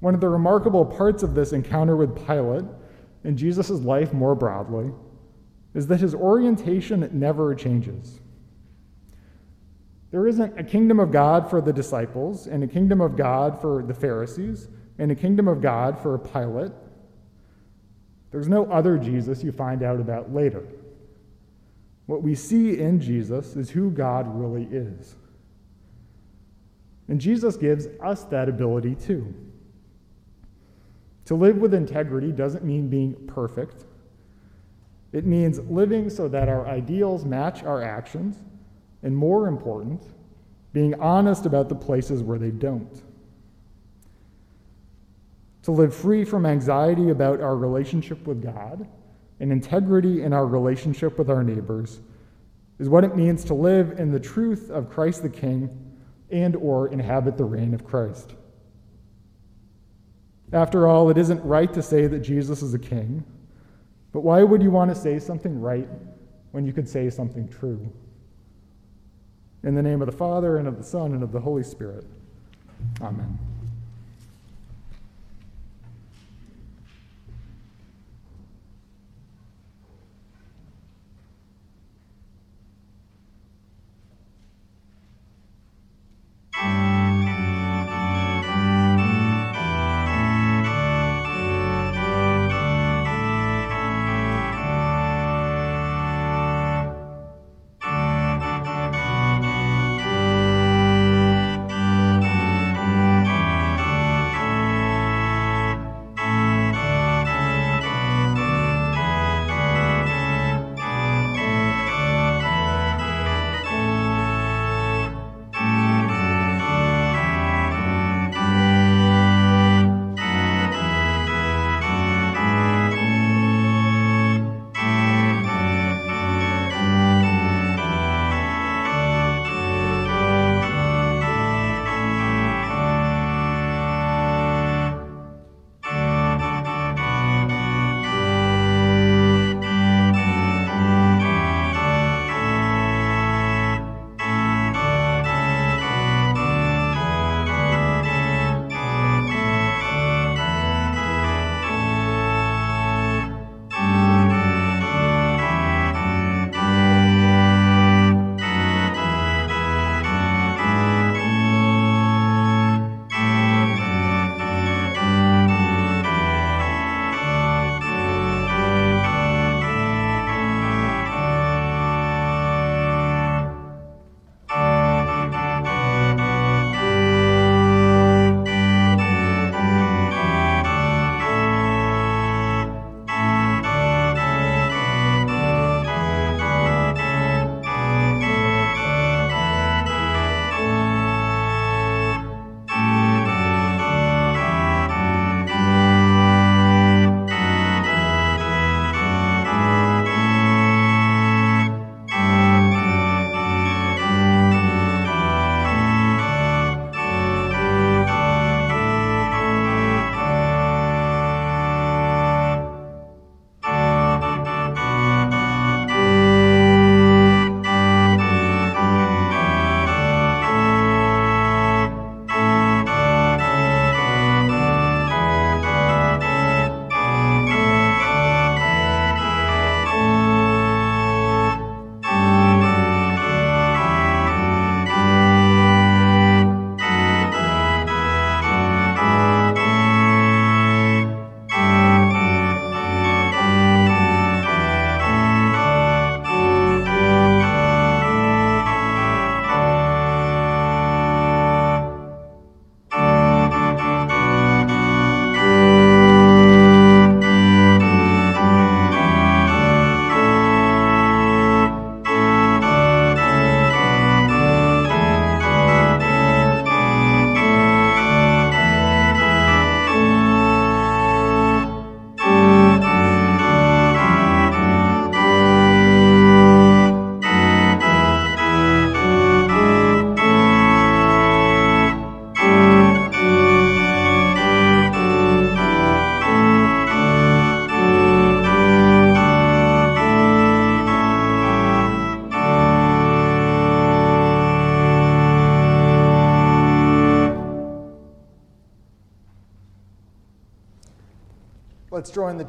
One 0.00 0.14
of 0.14 0.20
the 0.20 0.28
remarkable 0.28 0.84
parts 0.84 1.22
of 1.22 1.34
this 1.34 1.52
encounter 1.52 1.96
with 1.96 2.26
Pilate 2.26 2.64
and 3.24 3.38
Jesus' 3.38 3.70
life 3.70 4.12
more 4.12 4.34
broadly 4.34 4.90
is 5.74 5.86
that 5.86 6.00
his 6.00 6.14
orientation 6.14 7.08
never 7.12 7.54
changes. 7.54 8.20
There 10.10 10.26
isn't 10.26 10.58
a 10.58 10.64
kingdom 10.64 11.00
of 11.00 11.10
God 11.10 11.48
for 11.48 11.62
the 11.62 11.72
disciples, 11.72 12.46
and 12.46 12.62
a 12.62 12.66
kingdom 12.66 13.00
of 13.00 13.16
God 13.16 13.60
for 13.60 13.82
the 13.82 13.94
Pharisees, 13.94 14.68
and 14.98 15.10
a 15.10 15.14
kingdom 15.14 15.48
of 15.48 15.62
God 15.62 15.98
for 15.98 16.18
Pilate. 16.18 16.72
There's 18.30 18.48
no 18.48 18.70
other 18.70 18.98
Jesus 18.98 19.42
you 19.42 19.52
find 19.52 19.82
out 19.82 20.00
about 20.00 20.32
later. 20.32 20.64
What 22.06 22.22
we 22.22 22.34
see 22.34 22.78
in 22.78 23.00
Jesus 23.00 23.56
is 23.56 23.70
who 23.70 23.90
God 23.90 24.26
really 24.38 24.64
is. 24.64 25.16
And 27.08 27.20
Jesus 27.20 27.56
gives 27.56 27.86
us 28.02 28.24
that 28.24 28.48
ability 28.48 28.96
too. 28.96 29.34
To 31.26 31.34
live 31.34 31.58
with 31.58 31.74
integrity 31.74 32.32
doesn't 32.32 32.64
mean 32.64 32.88
being 32.88 33.14
perfect. 33.26 33.84
It 35.12 35.26
means 35.26 35.60
living 35.60 36.10
so 36.10 36.28
that 36.28 36.48
our 36.48 36.66
ideals 36.66 37.24
match 37.24 37.62
our 37.62 37.82
actions, 37.82 38.38
and 39.02 39.16
more 39.16 39.46
important, 39.46 40.02
being 40.72 40.98
honest 41.00 41.44
about 41.44 41.68
the 41.68 41.74
places 41.74 42.22
where 42.22 42.38
they 42.38 42.50
don't. 42.50 43.02
To 45.64 45.70
live 45.70 45.94
free 45.94 46.24
from 46.24 46.46
anxiety 46.46 47.10
about 47.10 47.40
our 47.40 47.56
relationship 47.56 48.26
with 48.26 48.42
God 48.42 48.88
and 49.38 49.52
integrity 49.52 50.22
in 50.22 50.32
our 50.32 50.46
relationship 50.46 51.18
with 51.18 51.30
our 51.30 51.44
neighbors 51.44 52.00
is 52.78 52.88
what 52.88 53.04
it 53.04 53.16
means 53.16 53.44
to 53.44 53.54
live 53.54 53.98
in 53.98 54.10
the 54.10 54.18
truth 54.18 54.70
of 54.70 54.90
Christ 54.90 55.22
the 55.22 55.28
King 55.28 55.70
and 56.30 56.56
or 56.56 56.88
inhabit 56.88 57.36
the 57.36 57.44
reign 57.44 57.74
of 57.74 57.84
Christ. 57.84 58.34
After 60.52 60.86
all, 60.86 61.08
it 61.08 61.16
isn't 61.16 61.42
right 61.44 61.72
to 61.72 61.82
say 61.82 62.06
that 62.06 62.20
Jesus 62.20 62.62
is 62.62 62.74
a 62.74 62.78
king, 62.78 63.24
but 64.12 64.20
why 64.20 64.42
would 64.42 64.62
you 64.62 64.70
want 64.70 64.90
to 64.90 64.94
say 64.94 65.18
something 65.18 65.60
right 65.60 65.88
when 66.50 66.66
you 66.66 66.72
could 66.72 66.88
say 66.88 67.08
something 67.08 67.48
true? 67.48 67.90
In 69.62 69.74
the 69.74 69.82
name 69.82 70.02
of 70.02 70.06
the 70.06 70.16
Father, 70.16 70.58
and 70.58 70.68
of 70.68 70.76
the 70.76 70.84
Son, 70.84 71.12
and 71.12 71.22
of 71.22 71.32
the 71.32 71.40
Holy 71.40 71.62
Spirit. 71.62 72.04
Amen. 73.00 73.38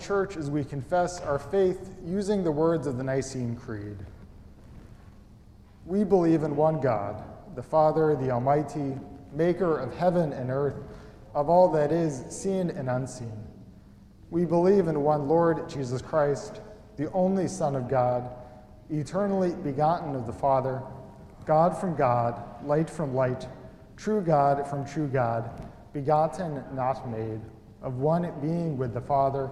Church 0.04 0.36
as 0.36 0.52
we 0.52 0.64
confess 0.64 1.22
our 1.22 1.40
faith 1.40 1.92
using 2.06 2.44
the 2.44 2.52
words 2.52 2.86
of 2.88 2.98
the 2.98 3.04
Nicene 3.04 3.56
Creed. 3.56 3.98
We 5.86 6.04
believe 6.04 6.44
in 6.44 6.56
one 6.56 6.82
God, 6.82 7.24
the 7.56 7.64
Father, 7.64 8.16
the 8.16 8.30
Almighty, 8.30 8.98
maker 9.34 9.80
of 9.80 9.96
heaven 9.96 10.34
and 10.34 10.52
earth, 10.52 10.76
of 11.34 11.50
all 11.50 11.72
that 11.72 11.92
is 11.92 12.26
seen 12.30 12.70
and 12.70 12.90
unseen. 12.90 13.32
We 14.30 14.46
believe 14.46 14.88
in 14.88 15.02
one 15.02 15.28
Lord 15.28 15.70
Jesus 15.70 16.02
Christ, 16.02 16.62
the 16.98 17.12
only 17.12 17.48
Son 17.48 17.76
of 17.76 17.90
God, 17.90 18.30
eternally 18.90 19.56
begotten 19.64 20.16
of 20.16 20.28
the 20.28 20.34
Father, 20.34 20.82
God 21.46 21.78
from 21.78 21.96
God, 21.96 22.42
light 22.66 22.90
from 22.90 23.16
light, 23.16 23.48
true 23.98 24.22
God 24.22 24.68
from 24.68 24.86
true 24.86 25.08
God, 25.08 25.50
begotten, 25.94 26.64
not 26.74 27.10
made 27.10 27.42
of 27.84 27.98
one 27.98 28.32
being 28.42 28.78
with 28.78 28.94
the 28.94 29.02
Father. 29.02 29.52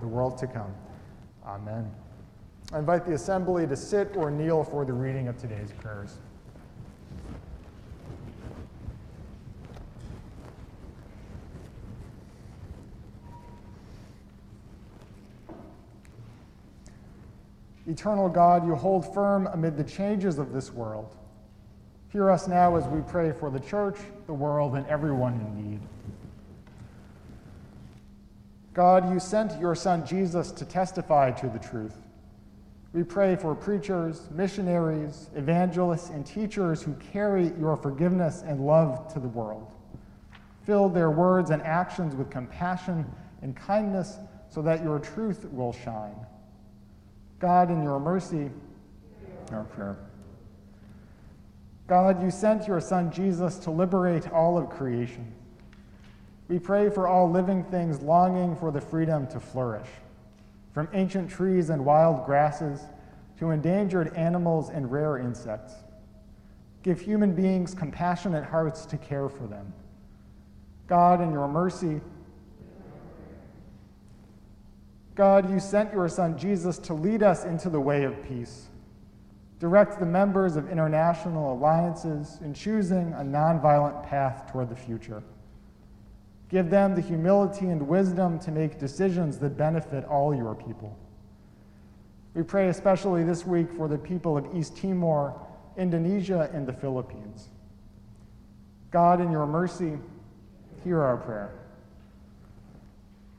the 0.00 0.06
world 0.06 0.38
to 0.38 0.46
come. 0.46 0.74
Amen. 1.44 1.90
I 2.72 2.78
invite 2.78 3.06
the 3.06 3.14
assembly 3.14 3.66
to 3.66 3.76
sit 3.76 4.16
or 4.16 4.30
kneel 4.30 4.64
for 4.64 4.84
the 4.84 4.92
reading 4.92 5.28
of 5.28 5.38
today's 5.38 5.72
prayers. 5.72 6.18
Eternal 17.86 18.28
God, 18.28 18.66
you 18.66 18.74
hold 18.74 19.14
firm 19.14 19.46
amid 19.52 19.76
the 19.76 19.84
changes 19.84 20.38
of 20.38 20.52
this 20.52 20.72
world. 20.72 21.14
Hear 22.08 22.30
us 22.30 22.48
now 22.48 22.74
as 22.76 22.84
we 22.86 23.00
pray 23.02 23.30
for 23.30 23.48
the 23.48 23.60
church, 23.60 23.98
the 24.26 24.34
world, 24.34 24.74
and 24.74 24.84
everyone 24.88 25.34
in 25.34 25.70
need. 25.70 25.80
God, 28.76 29.10
you 29.10 29.18
sent 29.18 29.58
your 29.58 29.74
Son 29.74 30.04
Jesus 30.04 30.52
to 30.52 30.66
testify 30.66 31.30
to 31.30 31.48
the 31.48 31.58
truth. 31.58 31.96
We 32.92 33.04
pray 33.04 33.34
for 33.34 33.54
preachers, 33.54 34.28
missionaries, 34.30 35.30
evangelists, 35.34 36.10
and 36.10 36.26
teachers 36.26 36.82
who 36.82 36.92
carry 37.10 37.52
your 37.58 37.78
forgiveness 37.78 38.42
and 38.46 38.60
love 38.60 39.10
to 39.14 39.18
the 39.18 39.28
world. 39.28 39.72
Fill 40.66 40.90
their 40.90 41.10
words 41.10 41.48
and 41.48 41.62
actions 41.62 42.14
with 42.14 42.28
compassion 42.28 43.06
and 43.40 43.56
kindness 43.56 44.18
so 44.50 44.60
that 44.60 44.84
your 44.84 44.98
truth 44.98 45.46
will 45.50 45.72
shine. 45.72 46.26
God, 47.38 47.70
in 47.70 47.82
your 47.82 47.98
mercy, 47.98 48.50
our 49.52 49.64
prayer. 49.64 49.96
God, 51.86 52.22
you 52.22 52.30
sent 52.30 52.68
your 52.68 52.82
Son 52.82 53.10
Jesus 53.10 53.56
to 53.60 53.70
liberate 53.70 54.30
all 54.32 54.58
of 54.58 54.68
creation. 54.68 55.32
We 56.48 56.58
pray 56.58 56.90
for 56.90 57.08
all 57.08 57.30
living 57.30 57.64
things 57.64 58.00
longing 58.00 58.56
for 58.56 58.70
the 58.70 58.80
freedom 58.80 59.26
to 59.28 59.40
flourish, 59.40 59.88
from 60.72 60.88
ancient 60.92 61.28
trees 61.28 61.70
and 61.70 61.84
wild 61.84 62.24
grasses 62.24 62.80
to 63.38 63.50
endangered 63.50 64.14
animals 64.14 64.70
and 64.70 64.90
rare 64.90 65.18
insects. 65.18 65.74
Give 66.82 67.00
human 67.00 67.34
beings 67.34 67.74
compassionate 67.74 68.44
hearts 68.44 68.86
to 68.86 68.96
care 68.96 69.28
for 69.28 69.46
them. 69.48 69.72
God, 70.86 71.20
in 71.20 71.32
your 71.32 71.48
mercy, 71.48 72.00
God, 75.16 75.50
you 75.50 75.58
sent 75.58 75.92
your 75.92 76.08
Son 76.08 76.38
Jesus 76.38 76.78
to 76.78 76.94
lead 76.94 77.22
us 77.22 77.44
into 77.44 77.70
the 77.70 77.80
way 77.80 78.04
of 78.04 78.22
peace. 78.28 78.66
Direct 79.58 79.98
the 79.98 80.06
members 80.06 80.56
of 80.56 80.70
international 80.70 81.54
alliances 81.54 82.38
in 82.44 82.52
choosing 82.52 83.14
a 83.14 83.24
nonviolent 83.24 84.06
path 84.06 84.48
toward 84.52 84.68
the 84.68 84.76
future. 84.76 85.22
Give 86.48 86.70
them 86.70 86.94
the 86.94 87.00
humility 87.00 87.66
and 87.66 87.88
wisdom 87.88 88.38
to 88.40 88.50
make 88.50 88.78
decisions 88.78 89.38
that 89.38 89.56
benefit 89.56 90.04
all 90.04 90.34
your 90.34 90.54
people. 90.54 90.96
We 92.34 92.42
pray 92.42 92.68
especially 92.68 93.24
this 93.24 93.46
week 93.46 93.72
for 93.72 93.88
the 93.88 93.98
people 93.98 94.36
of 94.36 94.54
East 94.54 94.76
Timor, 94.76 95.34
Indonesia, 95.76 96.50
and 96.52 96.66
the 96.66 96.72
Philippines. 96.72 97.48
God, 98.90 99.20
in 99.20 99.32
your 99.32 99.46
mercy, 99.46 99.98
hear 100.84 101.02
our 101.02 101.16
prayer. 101.16 101.50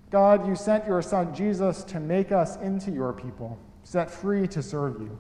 God, 0.10 0.48
you 0.48 0.56
sent 0.56 0.86
your 0.86 1.02
Son 1.02 1.34
Jesus 1.34 1.84
to 1.86 2.00
make 2.00 2.32
us 2.32 2.58
into 2.58 2.92
your 2.92 3.14
people, 3.14 3.58
set 3.84 4.10
free 4.10 4.48
to 4.48 4.62
serve 4.62 5.00
you. 5.00 5.18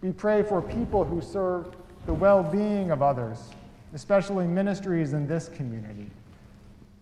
We 0.00 0.12
pray 0.12 0.42
for 0.42 0.62
people 0.62 1.04
who 1.04 1.20
serve 1.20 1.76
the 2.06 2.14
well 2.14 2.42
being 2.42 2.90
of 2.90 3.02
others, 3.02 3.38
especially 3.94 4.46
ministries 4.46 5.12
in 5.12 5.26
this 5.26 5.48
community. 5.48 6.10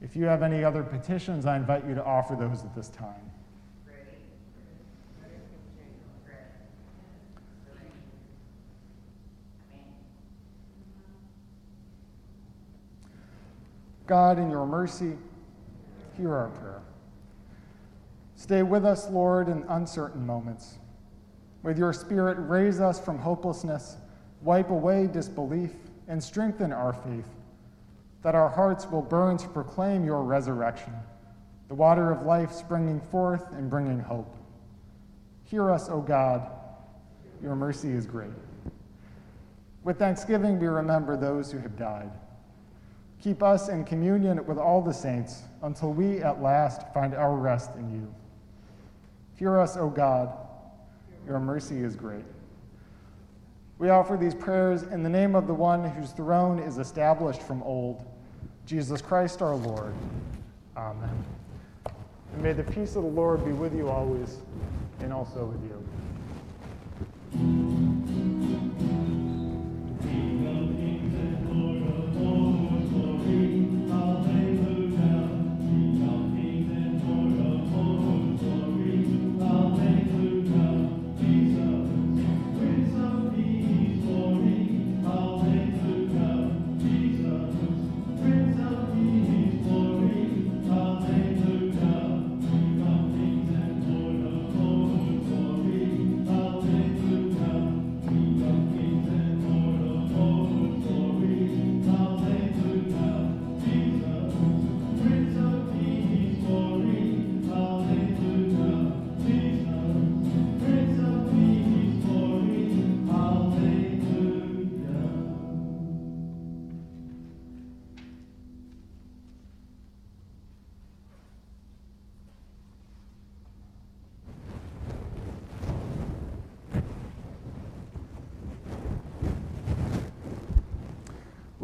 If 0.03 0.15
you 0.15 0.27
have 0.27 0.43
any 0.43 0.63
other 0.63 0.83
petitions, 0.83 1.47
I 1.47 1.57
invite 1.57 1.87
you 1.87 1.95
to 1.95 2.05
offer 2.05 2.37
those 2.37 2.63
at 2.63 2.75
this 2.75 2.89
time. 2.89 3.15
God, 14.07 14.39
in 14.39 14.51
your 14.51 14.67
mercy, 14.67 15.15
hear 16.17 16.33
our 16.33 16.49
prayer. 16.49 16.83
Stay 18.37 18.63
with 18.63 18.85
us, 18.85 19.11
Lord, 19.11 19.49
in 19.49 19.65
uncertain 19.69 20.25
moments. 20.25 20.79
With 21.65 21.77
your 21.77 21.93
Spirit, 21.93 22.37
raise 22.39 22.81
us 22.81 23.01
from 23.01 23.19
hopelessness, 23.19 23.97
wipe 24.43 24.71
away 24.71 25.09
disbelief, 25.09 25.73
and 26.07 26.23
strengthen 26.23 26.73
our 26.73 26.93
faith 26.93 27.36
that 28.27 28.35
our 28.35 28.49
hearts 28.49 28.91
will 28.91 29.03
burn 29.03 29.37
to 29.37 29.47
proclaim 29.47 30.05
your 30.05 30.25
resurrection, 30.25 30.93
the 31.69 31.75
water 31.77 32.11
of 32.11 32.27
life 32.27 32.51
springing 32.51 33.01
forth 33.01 33.53
and 33.53 33.71
bringing 33.71 34.01
hope. 34.01 34.35
Hear 35.45 35.71
us, 35.71 35.89
O 35.89 36.01
God, 36.01 36.51
your 37.41 37.55
mercy 37.55 37.93
is 37.93 38.05
great. 38.05 38.33
With 39.85 40.01
thanksgiving, 40.01 40.59
we 40.59 40.67
remember 40.67 41.17
those 41.17 41.53
who 41.53 41.59
have 41.59 41.79
died. 41.79 42.11
Keep 43.23 43.45
us 43.45 43.69
in 43.69 43.85
communion 43.85 44.45
with 44.45 44.59
all 44.59 44.83
the 44.83 44.93
saints 44.93 45.43
until 45.63 45.93
we 45.93 46.19
at 46.19 46.43
last 46.43 46.83
find 46.93 47.15
our 47.15 47.37
rest 47.37 47.77
in 47.77 47.93
you. 47.93 48.13
Hear 49.37 49.61
us, 49.61 49.77
O 49.77 49.89
God, 49.89 50.37
your 51.29 51.39
mercy 51.39 51.77
is 51.77 51.95
great. 51.95 52.25
We 53.79 53.91
offer 53.91 54.17
these 54.17 54.35
prayers 54.35 54.83
in 54.83 55.05
the 55.05 55.09
name 55.09 55.37
of 55.37 55.47
the 55.47 55.55
one 55.55 55.85
whose 55.85 56.11
throne 56.11 56.59
is 56.59 56.79
established 56.79 57.43
from 57.43 57.63
old 57.63 58.05
Jesus 58.67 59.01
Christ 59.01 59.43
our 59.43 59.55
Lord. 59.55 59.95
Amen. 60.77 61.25
And 62.35 62.43
may 62.43 62.53
the 62.53 62.65
peace 62.65 62.97
of 62.97 63.05
the 63.05 63.09
Lord 63.09 63.45
be 63.45 63.53
with 63.53 63.73
you 63.75 63.89
always 63.89 64.39
and 65.01 65.13
also 65.13 65.45
with 65.45 65.63
you. 65.63 67.76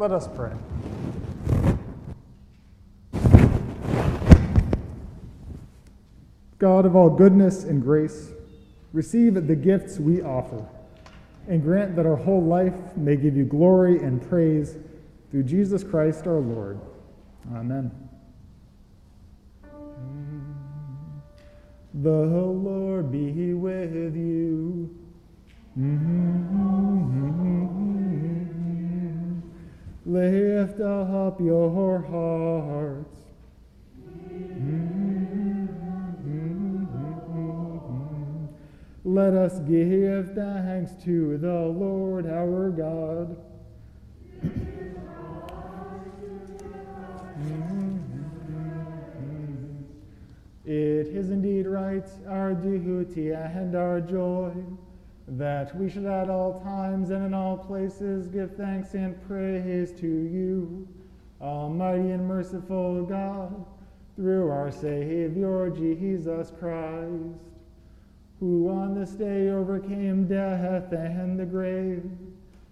Let 0.03 0.11
us 0.11 0.27
pray. 0.27 0.51
God 6.59 6.85
of 6.85 6.93
all 6.97 7.09
goodness 7.09 7.63
and 7.63 7.81
grace, 7.81 8.31
receive 8.91 9.35
the 9.47 9.55
gifts 9.55 9.99
we 9.99 10.21
offer, 10.21 10.67
and 11.47 11.63
grant 11.63 11.95
that 11.95 12.05
our 12.05 12.17
whole 12.17 12.43
life 12.43 12.75
may 12.97 13.15
give 13.15 13.37
you 13.37 13.45
glory 13.45 14.03
and 14.03 14.21
praise 14.27 14.75
through 15.31 15.43
Jesus 15.43 15.85
Christ 15.85 16.27
our 16.27 16.41
Lord. 16.41 16.81
Amen. 17.55 17.89
Mm-hmm. 19.65 20.39
The 22.03 22.09
Lord 22.09 23.09
be 23.09 23.53
with 23.53 24.17
you. 24.17 24.93
Mm-hmm. 25.79 27.62
Lift 30.05 30.81
up 30.81 31.39
your 31.39 32.01
hearts. 32.01 33.17
Let 39.05 39.33
us 39.33 39.59
give 39.59 40.33
thanks 40.33 40.91
to 41.03 41.37
the 41.37 41.65
Lord 41.67 42.25
our 42.25 42.69
God. 42.69 43.37
It 50.65 51.07
is 51.07 51.29
indeed 51.29 51.67
right, 51.67 52.07
our 52.27 52.53
duty 52.53 53.31
and 53.31 53.75
our 53.75 53.99
joy, 54.01 54.53
that 55.27 55.75
we 55.77 55.89
should 55.89 56.05
at 56.05 56.29
all 56.29 56.59
times 56.61 57.09
and 57.09 57.25
in 57.25 57.33
all 57.33 57.57
places 57.57 58.27
give 58.27 58.55
thanks 58.55 58.93
and 58.93 59.21
praise 59.27 59.91
to 59.93 60.07
you, 60.07 60.87
Almighty 61.41 62.11
and 62.11 62.27
merciful 62.27 63.03
God, 63.05 63.65
through 64.15 64.49
our 64.49 64.71
Savior 64.71 65.69
Jesus 65.69 66.51
Christ, 66.59 67.39
who 68.39 68.69
on 68.69 68.93
this 68.99 69.11
day 69.11 69.49
overcame 69.49 70.27
death 70.27 70.91
and 70.91 71.39
the 71.39 71.45
grave, 71.45 72.03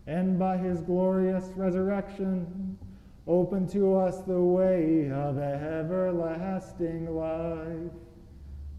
and 0.08 0.38
by 0.38 0.58
his 0.58 0.82
glorious 0.82 1.46
resurrection, 1.56 2.78
opened 3.28 3.70
to 3.70 3.96
us 3.96 4.20
the 4.24 4.42
way 4.42 5.10
of 5.10 5.38
everlasting 5.38 7.16
life. 7.16 7.92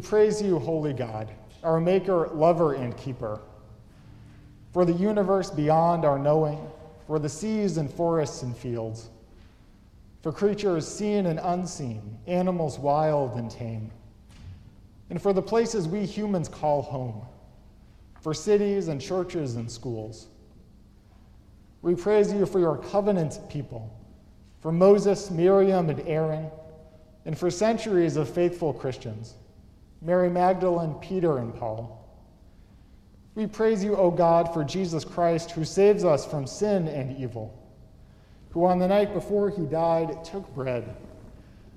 We 0.00 0.06
praise 0.06 0.40
you, 0.40 0.58
holy 0.58 0.94
God, 0.94 1.30
our 1.62 1.78
maker, 1.78 2.28
lover, 2.28 2.72
and 2.72 2.96
keeper. 2.96 3.38
For 4.72 4.86
the 4.86 4.94
universe 4.94 5.50
beyond 5.50 6.06
our 6.06 6.18
knowing, 6.18 6.58
for 7.06 7.18
the 7.18 7.28
seas 7.28 7.76
and 7.76 7.92
forests 7.92 8.42
and 8.42 8.56
fields, 8.56 9.10
for 10.22 10.32
creatures 10.32 10.88
seen 10.88 11.26
and 11.26 11.38
unseen, 11.38 12.18
animals 12.26 12.78
wild 12.78 13.34
and 13.34 13.50
tame, 13.50 13.90
and 15.10 15.20
for 15.20 15.34
the 15.34 15.42
places 15.42 15.86
we 15.86 16.06
humans 16.06 16.48
call 16.48 16.80
home, 16.80 17.20
for 18.22 18.32
cities 18.32 18.88
and 18.88 19.02
churches 19.02 19.56
and 19.56 19.70
schools. 19.70 20.28
We 21.82 21.94
praise 21.94 22.32
you 22.32 22.46
for 22.46 22.58
your 22.58 22.78
covenant 22.78 23.38
people, 23.50 23.94
for 24.62 24.72
Moses, 24.72 25.30
Miriam, 25.30 25.90
and 25.90 26.00
Aaron, 26.08 26.50
and 27.26 27.36
for 27.36 27.50
centuries 27.50 28.16
of 28.16 28.30
faithful 28.30 28.72
Christians. 28.72 29.34
Mary 30.02 30.30
Magdalene, 30.30 30.94
Peter, 30.94 31.38
and 31.38 31.54
Paul. 31.54 32.00
We 33.34 33.46
praise 33.46 33.84
you, 33.84 33.96
O 33.96 34.10
God, 34.10 34.52
for 34.52 34.64
Jesus 34.64 35.04
Christ, 35.04 35.52
who 35.52 35.64
saves 35.64 36.04
us 36.04 36.26
from 36.26 36.46
sin 36.46 36.88
and 36.88 37.16
evil, 37.18 37.56
who 38.50 38.64
on 38.64 38.78
the 38.78 38.88
night 38.88 39.12
before 39.12 39.50
he 39.50 39.62
died 39.62 40.24
took 40.24 40.52
bread, 40.54 40.96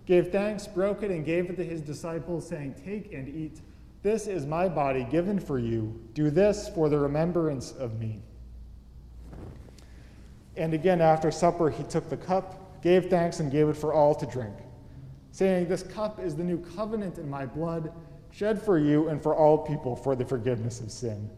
gave 0.06 0.32
thanks, 0.32 0.68
broke 0.68 1.04
it, 1.04 1.12
and 1.12 1.26
gave 1.26 1.50
it 1.50 1.58
to 1.58 1.64
his 1.64 1.82
disciples, 1.82 2.48
saying, 2.48 2.76
Take 2.84 3.14
and 3.14 3.28
eat. 3.28 3.62
This 4.02 4.28
is 4.28 4.46
my 4.46 4.68
body 4.68 5.08
given 5.10 5.40
for 5.40 5.60
you. 5.60 6.02
Do 6.14 6.30
this 6.30 6.68
for 6.70 6.90
the 6.90 7.00
remembrance 7.00 7.72
of 7.72 8.00
me. 8.00 8.20
And 10.58 10.74
again, 10.74 11.02
after 11.02 11.32
supper, 11.32 11.70
he 11.70 11.84
took 11.84 12.10
the 12.10 12.18
cup, 12.18 12.82
gave 12.82 13.10
thanks, 13.10 13.40
and 13.40 13.52
gave 13.52 13.70
it 13.70 13.78
for 13.78 13.94
all 13.94 14.14
to 14.16 14.26
drink, 14.26 14.56
saying, 15.32 15.68
This 15.68 15.84
cup 15.84 16.20
is 16.20 16.36
the 16.36 16.44
new 16.44 16.58
covenant 16.76 17.18
in 17.18 17.30
my 17.30 17.46
blood 17.46 17.94
shed 18.34 18.62
for 18.62 18.80
you 18.80 19.10
and 19.10 19.22
for 19.22 19.36
all 19.36 19.58
people 19.60 19.96
for 19.96 20.16
the 20.16 20.26
forgiveness 20.26 20.82
of 20.82 20.92
sin. 20.92 21.30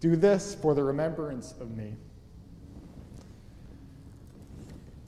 Do 0.00 0.14
this 0.14 0.54
for 0.54 0.74
the 0.74 0.84
remembrance 0.84 1.54
of 1.60 1.70
me. 1.76 1.94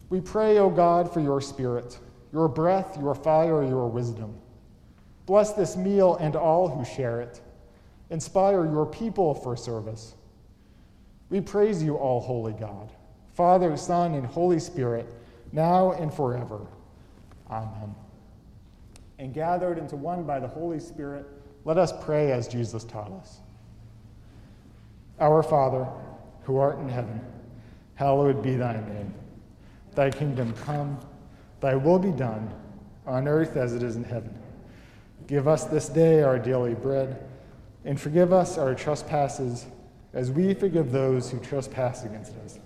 We 0.09 0.21
pray, 0.21 0.59
O 0.59 0.71
God, 0.71 1.13
for 1.13 1.21
your 1.21 1.41
Spirit, 1.41 1.99
your 2.33 2.49
breath, 2.49 2.99
your 2.99 3.15
fire, 3.15 3.63
your 3.63 3.89
wisdom. 3.89 4.35
Bless 5.27 5.53
this 5.53 5.77
meal 5.77 6.17
and 6.17 6.35
all 6.35 6.69
who 6.69 6.85
share 6.85 7.21
it. 7.21 7.41
Inspire 8.09 8.65
your 8.65 8.87
people 8.87 9.35
for 9.35 9.57
service. 9.57 10.15
We 11.29 11.41
praise 11.41 11.81
you, 11.81 11.97
all 11.97 12.21
holy 12.21 12.55
God, 12.55 12.91
Father, 13.35 13.77
Son, 13.77 14.15
and 14.15 14.27
Holy 14.27 14.59
Spirit, 14.59 15.07
now 15.53 15.93
and 15.93 16.13
forever. 16.13 16.67
Amen 17.49 17.95
and 19.21 19.35
gathered 19.35 19.77
into 19.77 19.97
one 19.97 20.23
by 20.25 20.41
the 20.41 20.49
Holy 20.49 20.81
Spirit, 20.81 21.27
let 21.67 21.77
us 21.77 21.93
pray 22.05 22.33
as 22.33 22.49
Jesus 22.49 22.85
taught 22.85 23.13
us. 23.13 23.41
Our 25.21 25.43
Father, 25.43 25.87
who 26.45 26.57
art 26.57 26.79
in 26.79 26.89
heaven, 26.89 27.21
hallowed 27.97 28.43
be 28.43 28.57
thy 28.57 28.73
name. 28.73 29.13
Thy 29.95 30.11
kingdom 30.11 30.55
come, 30.65 30.99
thy 31.61 31.77
will 31.77 31.99
be 31.99 32.13
done, 32.13 32.51
on 33.07 33.29
earth 33.29 33.59
as 33.59 33.75
it 33.75 33.83
is 33.83 33.97
in 33.97 34.05
heaven. 34.05 34.35
Give 35.27 35.47
us 35.47 35.65
this 35.65 35.91
day 35.91 36.23
our 36.23 36.39
daily 36.39 36.75
bread, 36.75 37.23
and 37.85 38.01
forgive 38.01 38.33
us 38.33 38.57
our 38.57 38.75
trespasses 38.75 39.67
as 40.15 40.31
we 40.31 40.55
forgive 40.55 40.93
those 40.93 41.31
who 41.31 41.39
trespass 41.41 42.05
against 42.05 42.35
us. 42.39 42.59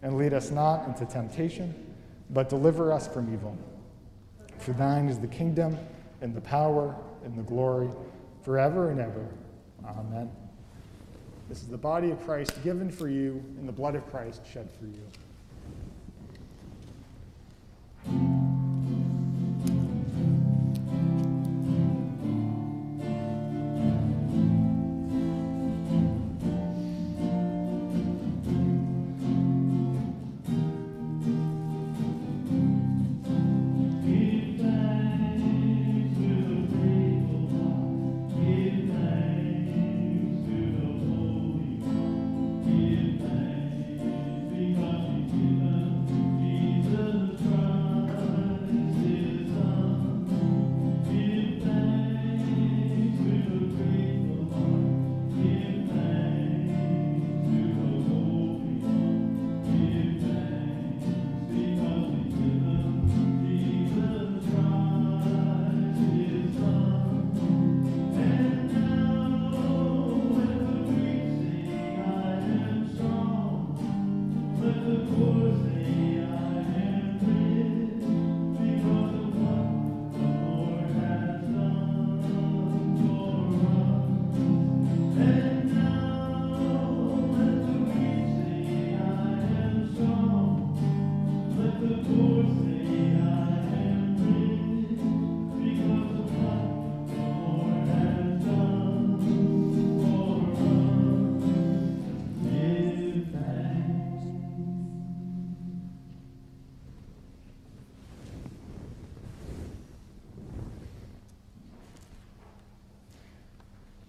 And 0.00 0.16
lead 0.16 0.32
us 0.32 0.50
not 0.50 0.88
into 0.88 1.04
temptation, 1.04 1.94
but 2.30 2.48
deliver 2.48 2.90
us 2.90 3.06
from 3.06 3.30
evil. 3.34 3.58
For 4.58 4.72
thine 4.72 5.08
is 5.08 5.18
the 5.18 5.26
kingdom 5.26 5.78
and 6.20 6.34
the 6.34 6.40
power 6.40 6.96
and 7.24 7.36
the 7.36 7.42
glory 7.42 7.88
forever 8.42 8.90
and 8.90 9.00
ever. 9.00 9.26
Amen. 9.84 10.30
This 11.48 11.62
is 11.62 11.68
the 11.68 11.78
body 11.78 12.10
of 12.10 12.20
Christ 12.24 12.52
given 12.62 12.90
for 12.90 13.08
you 13.08 13.42
and 13.58 13.68
the 13.68 13.72
blood 13.72 13.94
of 13.94 14.08
Christ 14.10 14.42
shed 14.52 14.68
for 14.78 14.86
you. 14.86 15.02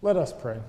Let 0.10 0.18
us 0.18 0.34
pray. 0.34 0.60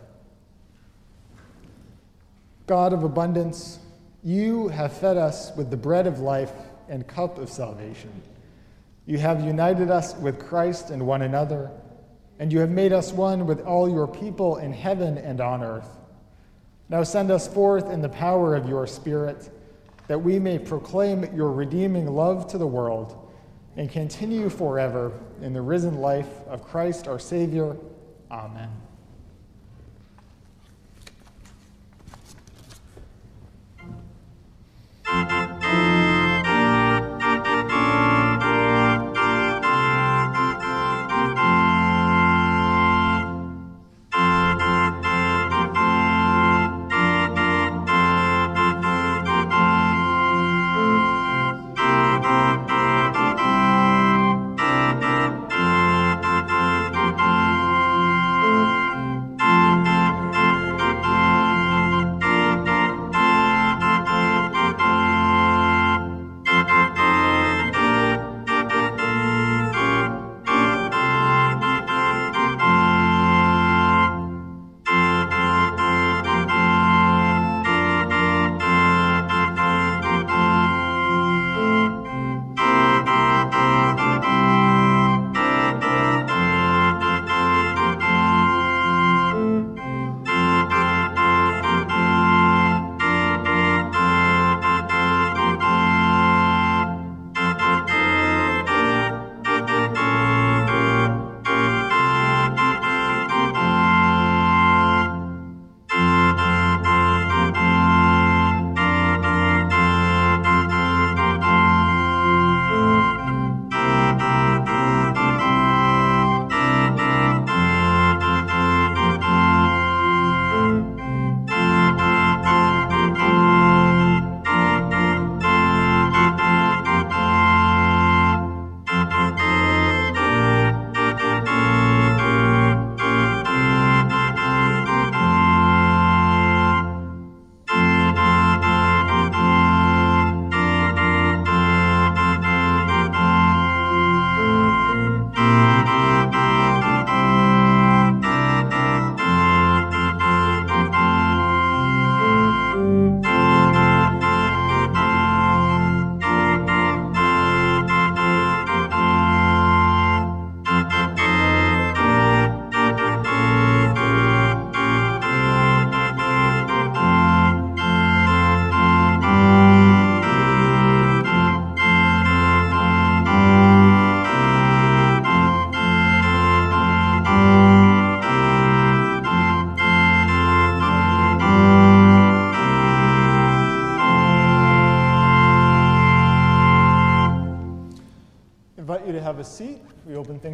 God 2.67 2.93
of 2.93 3.05
abundance, 3.05 3.79
you 4.23 4.69
have 4.69 4.93
fed 4.93 5.17
us 5.17 5.51
with 5.57 5.71
the 5.71 5.79
bread 5.79 6.07
of 6.07 6.19
life 6.19 6.53
and 6.91 7.09
cup 7.09 7.39
of 7.39 7.49
salvation. 7.49 8.13
You 9.07 9.17
have 9.17 9.43
united 9.43 9.91
us 9.91 10.15
with 10.17 10.39
Christ 10.39 10.91
and 10.91 11.07
one 11.07 11.23
another, 11.23 11.71
and 12.39 12.53
you 12.53 12.59
have 12.59 12.69
made 12.69 12.93
us 12.93 13.13
one 13.13 13.47
with 13.47 13.63
all 13.63 13.89
your 13.89 14.07
people 14.07 14.59
in 14.59 14.75
heaven 14.75 15.17
and 15.17 15.41
on 15.41 15.63
earth. 15.63 15.89
Now 16.91 17.03
send 17.03 17.31
us 17.31 17.49
forth 17.49 17.89
in 17.89 18.03
the 18.03 18.11
power 18.11 18.55
of 18.55 18.69
your 18.69 18.87
Spirit, 18.87 19.49
that 20.07 20.19
we 20.19 20.39
may 20.39 20.59
proclaim 20.59 21.35
your 21.35 21.51
redeeming 21.51 22.05
love 22.05 22.47
to 22.49 22.59
the 22.59 22.67
world 22.67 23.33
and 23.79 23.91
continue 23.91 24.51
forever 24.51 25.19
in 25.41 25.55
the 25.55 25.63
risen 25.63 25.95
life 25.95 26.29
of 26.47 26.63
Christ 26.63 27.09
our 27.09 27.19
Savior. 27.19 27.75
Amen. 28.31 28.69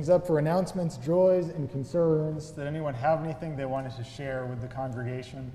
Things 0.07 0.15
up 0.15 0.25
for 0.25 0.39
announcements, 0.39 0.99
joys, 0.99 1.49
and 1.49 1.69
concerns. 1.69 2.53
Did 2.53 2.69
anyone 2.69 2.95
have 2.95 3.25
anything 3.25 3.57
they 3.57 3.67
wanted 3.67 3.91
to 3.97 4.05
share 4.05 4.47
with 4.47 4.61
the 4.61 4.69
congregation? 4.69 5.51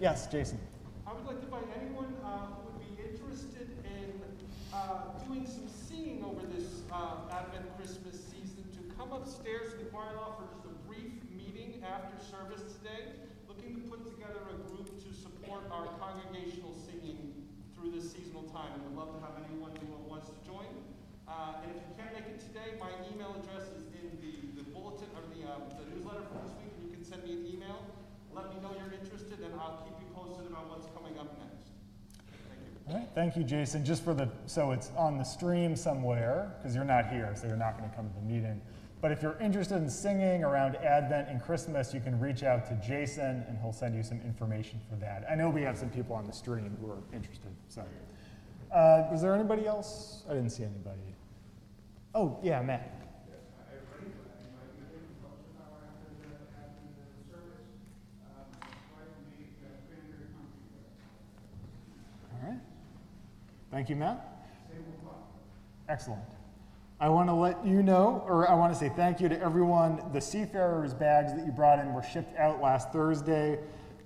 Yes, 0.00 0.26
Jason. 0.28 0.58
I 1.06 1.12
would 1.12 1.26
like 1.26 1.36
to 1.40 1.44
invite 1.44 1.68
anyone 1.76 2.16
uh, 2.24 2.56
who 2.56 2.72
would 2.72 2.80
be 2.80 2.96
interested 3.04 3.68
in 3.84 4.16
uh, 4.72 5.12
doing 5.28 5.44
some 5.44 5.68
singing 5.68 6.24
over 6.24 6.40
this 6.46 6.88
uh, 6.90 7.36
Advent 7.36 7.68
Christmas 7.76 8.16
season 8.16 8.64
to 8.72 8.80
come 8.96 9.12
upstairs 9.12 9.76
to 9.76 9.84
the 9.84 9.90
choir 9.92 10.16
loft 10.16 10.40
for 10.40 10.48
just 10.56 10.64
a 10.64 10.72
brief 10.88 11.20
meeting 11.36 11.84
after 11.84 12.16
service 12.24 12.64
today. 12.80 13.12
Looking 13.44 13.76
to 13.76 13.82
put 13.92 14.08
together 14.08 14.40
a 14.48 14.56
group 14.72 14.88
to 15.04 15.10
support 15.12 15.68
our 15.70 15.84
congregational 16.00 16.72
singing 16.88 17.44
through 17.76 17.92
this 17.92 18.08
seasonal 18.08 18.48
time. 18.48 18.72
And 18.72 18.88
would 18.88 18.96
love 18.96 19.12
to 19.12 19.20
have 19.20 19.36
anyone 19.52 19.76
who 19.84 19.84
wants 20.08 20.32
to 20.32 20.36
join. 20.48 20.95
Uh, 21.28 21.62
and 21.62 21.74
if 21.74 21.82
you 21.82 21.94
can't 21.98 22.14
make 22.14 22.26
it 22.30 22.40
today, 22.40 22.78
my 22.78 22.90
email 23.12 23.34
address 23.34 23.66
is 23.74 23.90
in 23.98 24.14
the, 24.22 24.62
the 24.62 24.64
bulletin 24.70 25.10
or 25.18 25.22
the, 25.34 25.42
um, 25.50 25.62
the 25.74 25.84
newsletter 25.90 26.22
for 26.30 26.38
this 26.46 26.54
week, 26.62 26.70
and 26.78 26.86
you 26.86 26.94
can 26.94 27.04
send 27.04 27.24
me 27.24 27.32
an 27.32 27.46
email. 27.46 27.82
Let 28.32 28.54
me 28.54 28.60
know 28.62 28.70
you're 28.78 28.94
interested, 28.94 29.40
and 29.40 29.52
I'll 29.58 29.82
keep 29.82 29.98
you 29.98 30.06
posted 30.14 30.46
about 30.46 30.70
what's 30.70 30.86
coming 30.94 31.18
up 31.18 31.34
next. 31.42 31.74
Thank 32.46 32.62
you. 32.62 32.92
All 32.92 32.98
right, 32.98 33.08
thank 33.14 33.36
you, 33.36 33.42
Jason. 33.42 33.84
Just 33.84 34.04
for 34.04 34.14
the, 34.14 34.30
so 34.46 34.70
it's 34.70 34.90
on 34.96 35.18
the 35.18 35.24
stream 35.24 35.74
somewhere, 35.74 36.54
because 36.58 36.74
you're 36.76 36.84
not 36.84 37.08
here, 37.08 37.34
so 37.34 37.48
you're 37.48 37.56
not 37.56 37.76
going 37.76 37.90
to 37.90 37.96
come 37.96 38.08
to 38.08 38.14
the 38.14 38.22
meeting. 38.22 38.60
But 39.00 39.12
if 39.12 39.20
you're 39.22 39.36
interested 39.40 39.76
in 39.76 39.90
singing 39.90 40.44
around 40.44 40.76
Advent 40.76 41.28
and 41.28 41.42
Christmas, 41.42 41.92
you 41.92 42.00
can 42.00 42.18
reach 42.20 42.42
out 42.42 42.66
to 42.68 42.74
Jason, 42.86 43.44
and 43.48 43.58
he'll 43.58 43.72
send 43.72 43.94
you 43.94 44.02
some 44.02 44.20
information 44.22 44.80
for 44.88 44.96
that. 44.96 45.26
I 45.30 45.34
know 45.34 45.50
we 45.50 45.62
have 45.62 45.76
some 45.76 45.90
people 45.90 46.14
on 46.14 46.26
the 46.26 46.32
stream 46.32 46.76
who 46.80 46.90
are 46.90 47.02
interested. 47.12 47.50
So, 47.68 47.82
uh, 48.72 49.08
was 49.10 49.22
there 49.22 49.34
anybody 49.34 49.66
else? 49.66 50.22
I 50.30 50.34
didn't 50.34 50.50
see 50.50 50.64
anybody. 50.64 51.15
Oh, 52.18 52.38
yeah, 52.42 52.62
Matt. 52.62 52.90
All 62.32 62.48
right. 62.48 62.58
Thank 63.70 63.90
you, 63.90 63.96
Matt. 63.96 64.48
Excellent. 65.90 66.22
I 66.98 67.10
want 67.10 67.28
to 67.28 67.34
let 67.34 67.66
you 67.66 67.82
know, 67.82 68.24
or 68.26 68.48
I 68.48 68.54
want 68.54 68.72
to 68.72 68.78
say 68.78 68.90
thank 68.96 69.20
you 69.20 69.28
to 69.28 69.38
everyone. 69.38 70.00
The 70.14 70.20
Seafarers 70.22 70.94
bags 70.94 71.34
that 71.34 71.44
you 71.44 71.52
brought 71.52 71.80
in 71.80 71.92
were 71.92 72.02
shipped 72.02 72.34
out 72.38 72.62
last 72.62 72.92
Thursday. 72.92 73.58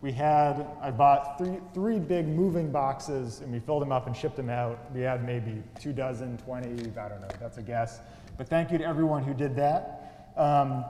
We 0.02 0.12
had, 0.12 0.66
I 0.80 0.90
bought 0.90 1.36
three, 1.36 1.58
three 1.74 1.98
big 1.98 2.26
moving 2.26 2.72
boxes 2.72 3.40
and 3.40 3.52
we 3.52 3.60
filled 3.60 3.82
them 3.82 3.92
up 3.92 4.06
and 4.06 4.16
shipped 4.16 4.36
them 4.36 4.48
out. 4.48 4.78
We 4.94 5.02
had 5.02 5.24
maybe 5.26 5.62
two 5.78 5.92
dozen, 5.92 6.38
20, 6.38 6.68
I 6.98 7.08
don't 7.08 7.20
know, 7.20 7.28
that's 7.38 7.58
a 7.58 7.62
guess. 7.62 8.00
But 8.38 8.48
thank 8.48 8.70
you 8.70 8.78
to 8.78 8.84
everyone 8.84 9.22
who 9.22 9.34
did 9.34 9.54
that. 9.56 10.32
Um, 10.36 10.84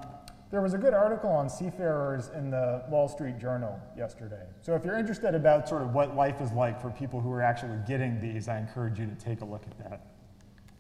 there 0.53 0.61
was 0.61 0.75
a 0.75 0.79
good 0.79 0.95
article 0.95 1.31
on 1.31 1.49
seafarers 1.49 2.31
in 2.37 2.51
the 2.51 2.85
Wall 2.89 3.09
Street 3.09 3.39
Journal 3.39 3.81
yesterday. 3.97 4.47
So 4.63 4.75
if 4.75 4.85
you're 4.85 4.99
interested 4.99 5.35
about 5.35 5.69
sort 5.69 5.83
of 5.83 5.93
what 5.93 6.17
life 6.17 6.41
is 6.41 6.53
like 6.53 6.81
for 6.81 6.91
people 6.91 7.21
who 7.21 7.33
are 7.33 7.43
actually 7.43 7.79
getting 7.87 8.21
these, 8.21 8.49
I 8.49 8.59
encourage 8.59 8.99
you 8.99 9.07
to 9.07 9.15
take 9.15 9.41
a 9.41 9.45
look 9.45 9.63
at 9.63 9.79
that. 9.91 10.07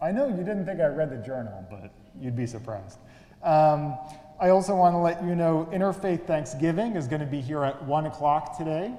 I 0.01 0.12
know 0.12 0.28
you 0.28 0.39
didn't 0.39 0.66
think 0.66 0.81
I 0.81 0.87
read 0.87 1.11
the 1.11 1.24
journal, 1.24 1.64
but 1.70 1.93
you'd 2.20 2.37
be 2.37 2.47
surprised. 2.47 2.99
Um, 3.43 3.97
I 4.41 4.49
also 4.49 4.74
want 4.74 4.95
to 4.95 4.99
let 4.99 5.22
you 5.22 5.34
know 5.34 5.68
Interfaith 5.70 6.26
Thanksgiving 6.26 6.97
is 6.97 7.07
going 7.07 7.20
to 7.20 7.26
be 7.26 7.43
here 7.43 7.62
at 7.62 7.84
1 7.84 8.07
o'clock 8.07 8.57
today. 8.57 8.91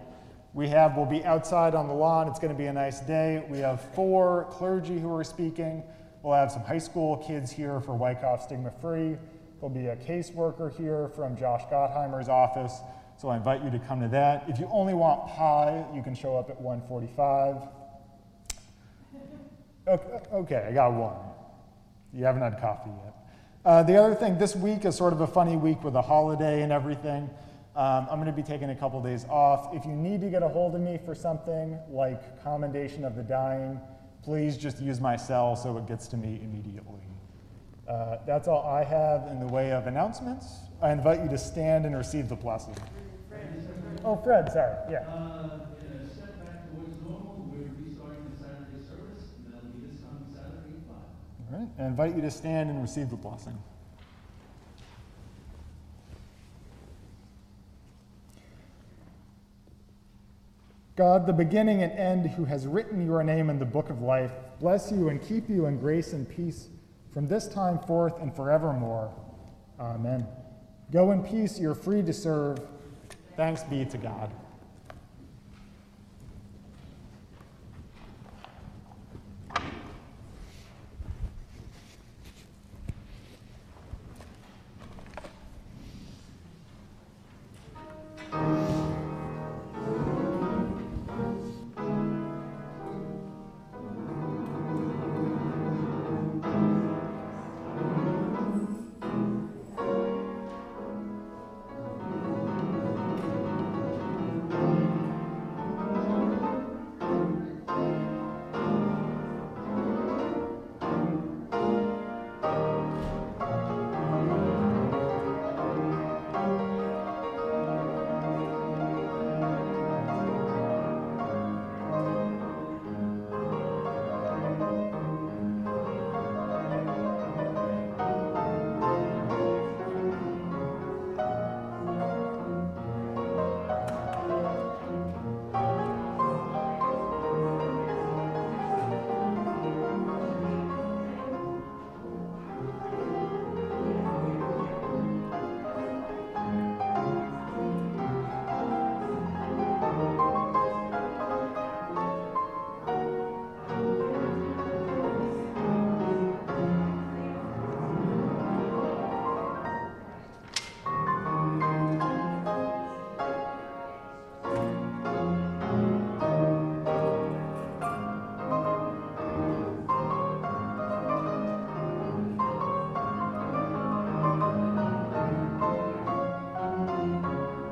We 0.54 0.68
have, 0.68 0.96
we'll 0.96 1.08
be 1.08 1.26
outside 1.26 1.74
on 1.74 1.88
the 1.88 1.96
lawn. 1.96 2.28
It's 2.28 2.38
going 2.38 2.54
to 2.54 2.58
be 2.58 2.68
a 2.68 2.74
nice 2.74 3.00
day. 3.00 3.44
We 3.50 3.58
have 3.58 3.82
four 3.96 4.46
clergy 4.52 5.00
who 5.00 5.12
are 5.16 5.24
speaking. 5.24 5.82
We'll 6.22 6.36
have 6.36 6.52
some 6.52 6.62
high 6.62 6.78
school 6.78 7.18
kids 7.18 7.52
here 7.52 7.80
for 7.80 7.96
Wyckoff 7.96 8.44
Stigma 8.44 8.70
Free. 8.70 9.18
There'll 9.60 9.74
be 9.74 9.88
a 9.88 9.96
caseworker 9.96 10.78
here 10.78 11.08
from 11.16 11.36
Josh 11.36 11.64
Gottheimer's 11.72 12.30
office. 12.30 12.80
So 13.18 13.30
I 13.30 13.38
invite 13.38 13.64
you 13.64 13.72
to 13.72 13.80
come 13.80 14.00
to 14.02 14.10
that. 14.10 14.48
If 14.48 14.60
you 14.60 14.70
only 14.72 14.94
want 14.94 15.28
pie, 15.28 15.84
you 15.96 16.04
can 16.04 16.14
show 16.14 16.38
up 16.38 16.52
at 16.52 16.62
145. 16.62 17.56
Okay, 19.88 20.20
okay 20.34 20.66
I 20.70 20.72
got 20.72 20.94
one. 20.94 21.16
You 22.14 22.26
haven't 22.26 22.44
had 22.44 22.62
coffee 22.62 22.92
yet. 23.04 23.21
Uh, 23.64 23.84
the 23.84 23.96
other 23.96 24.16
thing, 24.16 24.40
this 24.40 24.56
week 24.56 24.86
is 24.86 24.96
sort 24.96 25.14
of 25.14 25.22
a 25.22 25.28
funny 25.28 25.56
week 25.56 25.84
with 25.84 25.96
a 25.96 26.02
holiday 26.02 26.64
and 26.64 26.72
everything. 26.72 27.30
Um, 27.76 28.08
I'm 28.10 28.16
going 28.16 28.26
to 28.26 28.32
be 28.32 28.42
taking 28.42 28.72
a 28.72 28.76
couple 28.76 29.02
days 29.02 29.26
off. 29.30 29.74
If 29.74 29.86
you 29.86 29.92
need 29.92 30.20
to 30.22 30.30
get 30.30 30.42
a 30.42 30.50
hold 30.50 30.74
of 30.74 30.82
me 30.82 31.00
for 31.06 31.14
something 31.14 31.78
like 31.90 32.44
commendation 32.44 33.06
of 33.06 33.16
the 33.16 33.22
dying, 33.22 33.80
please 34.24 34.58
just 34.58 34.82
use 34.82 35.00
my 35.00 35.16
cell 35.16 35.56
so 35.56 35.78
it 35.78 35.88
gets 35.88 36.08
to 36.08 36.18
me 36.18 36.42
immediately. 36.44 37.00
Uh, 37.88 38.18
that's 38.26 38.48
all 38.48 38.66
I 38.66 38.84
have 38.84 39.28
in 39.28 39.40
the 39.40 39.48
way 39.48 39.72
of 39.72 39.86
announcements. 39.86 40.46
I 40.82 40.92
invite 40.92 41.22
you 41.22 41.30
to 41.30 41.38
stand 41.38 41.86
and 41.86 41.96
receive 41.96 42.30
the 42.30 42.36
blessing. 42.36 42.76
Oh, 44.04 44.16
Fred, 44.24 44.52
sorry. 44.52 44.76
Yeah. 44.90 45.02
Uh, 45.02 45.60
in 45.80 46.00
a 46.00 46.10
step 46.10 46.44
back 46.44 46.66
towards 46.72 46.98
normal, 47.04 47.46
we're 47.54 47.70
restarting 47.86 48.26
the 48.32 48.44
Saturday 48.44 48.82
service, 48.82 49.30
and 49.46 49.54
that'll 49.54 49.70
be 49.70 49.86
this 49.86 50.02
coming 50.02 50.26
Saturday 50.34 50.74
at 50.74 50.88
five. 50.90 51.06
I 51.54 51.86
invite 51.86 52.16
you 52.16 52.22
to 52.22 52.32
stand 52.32 52.70
and 52.70 52.82
receive 52.82 53.10
the 53.10 53.16
blessing. 53.16 53.58
God, 60.96 61.26
the 61.26 61.34
beginning 61.34 61.82
and 61.82 61.92
end, 61.94 62.30
who 62.30 62.46
has 62.46 62.68
written 62.68 63.06
your 63.06 63.24
name 63.24 63.50
in 63.50 63.58
the 63.58 63.66
book 63.66 63.90
of 63.90 64.02
life, 64.02 64.32
bless 64.60 64.92
you 64.92 65.10
and 65.10 65.22
keep 65.22 65.50
you 65.50 65.66
in 65.66 65.80
grace 65.80 66.14
and 66.14 66.30
peace 66.30 66.68
from 67.12 67.28
this 67.28 67.48
time 67.48 67.80
forth 67.80 68.20
and 68.22 68.36
forevermore. 68.36 69.14
Amen. 69.80 70.28
Go 70.92 71.12
in 71.12 71.24
peace, 71.24 71.60
you're 71.60 71.76
free 71.76 72.02
to 72.04 72.14
serve. 72.14 72.60
Thanks 73.36 73.64
be 73.64 73.84
to 73.86 73.98
God. 73.98 74.32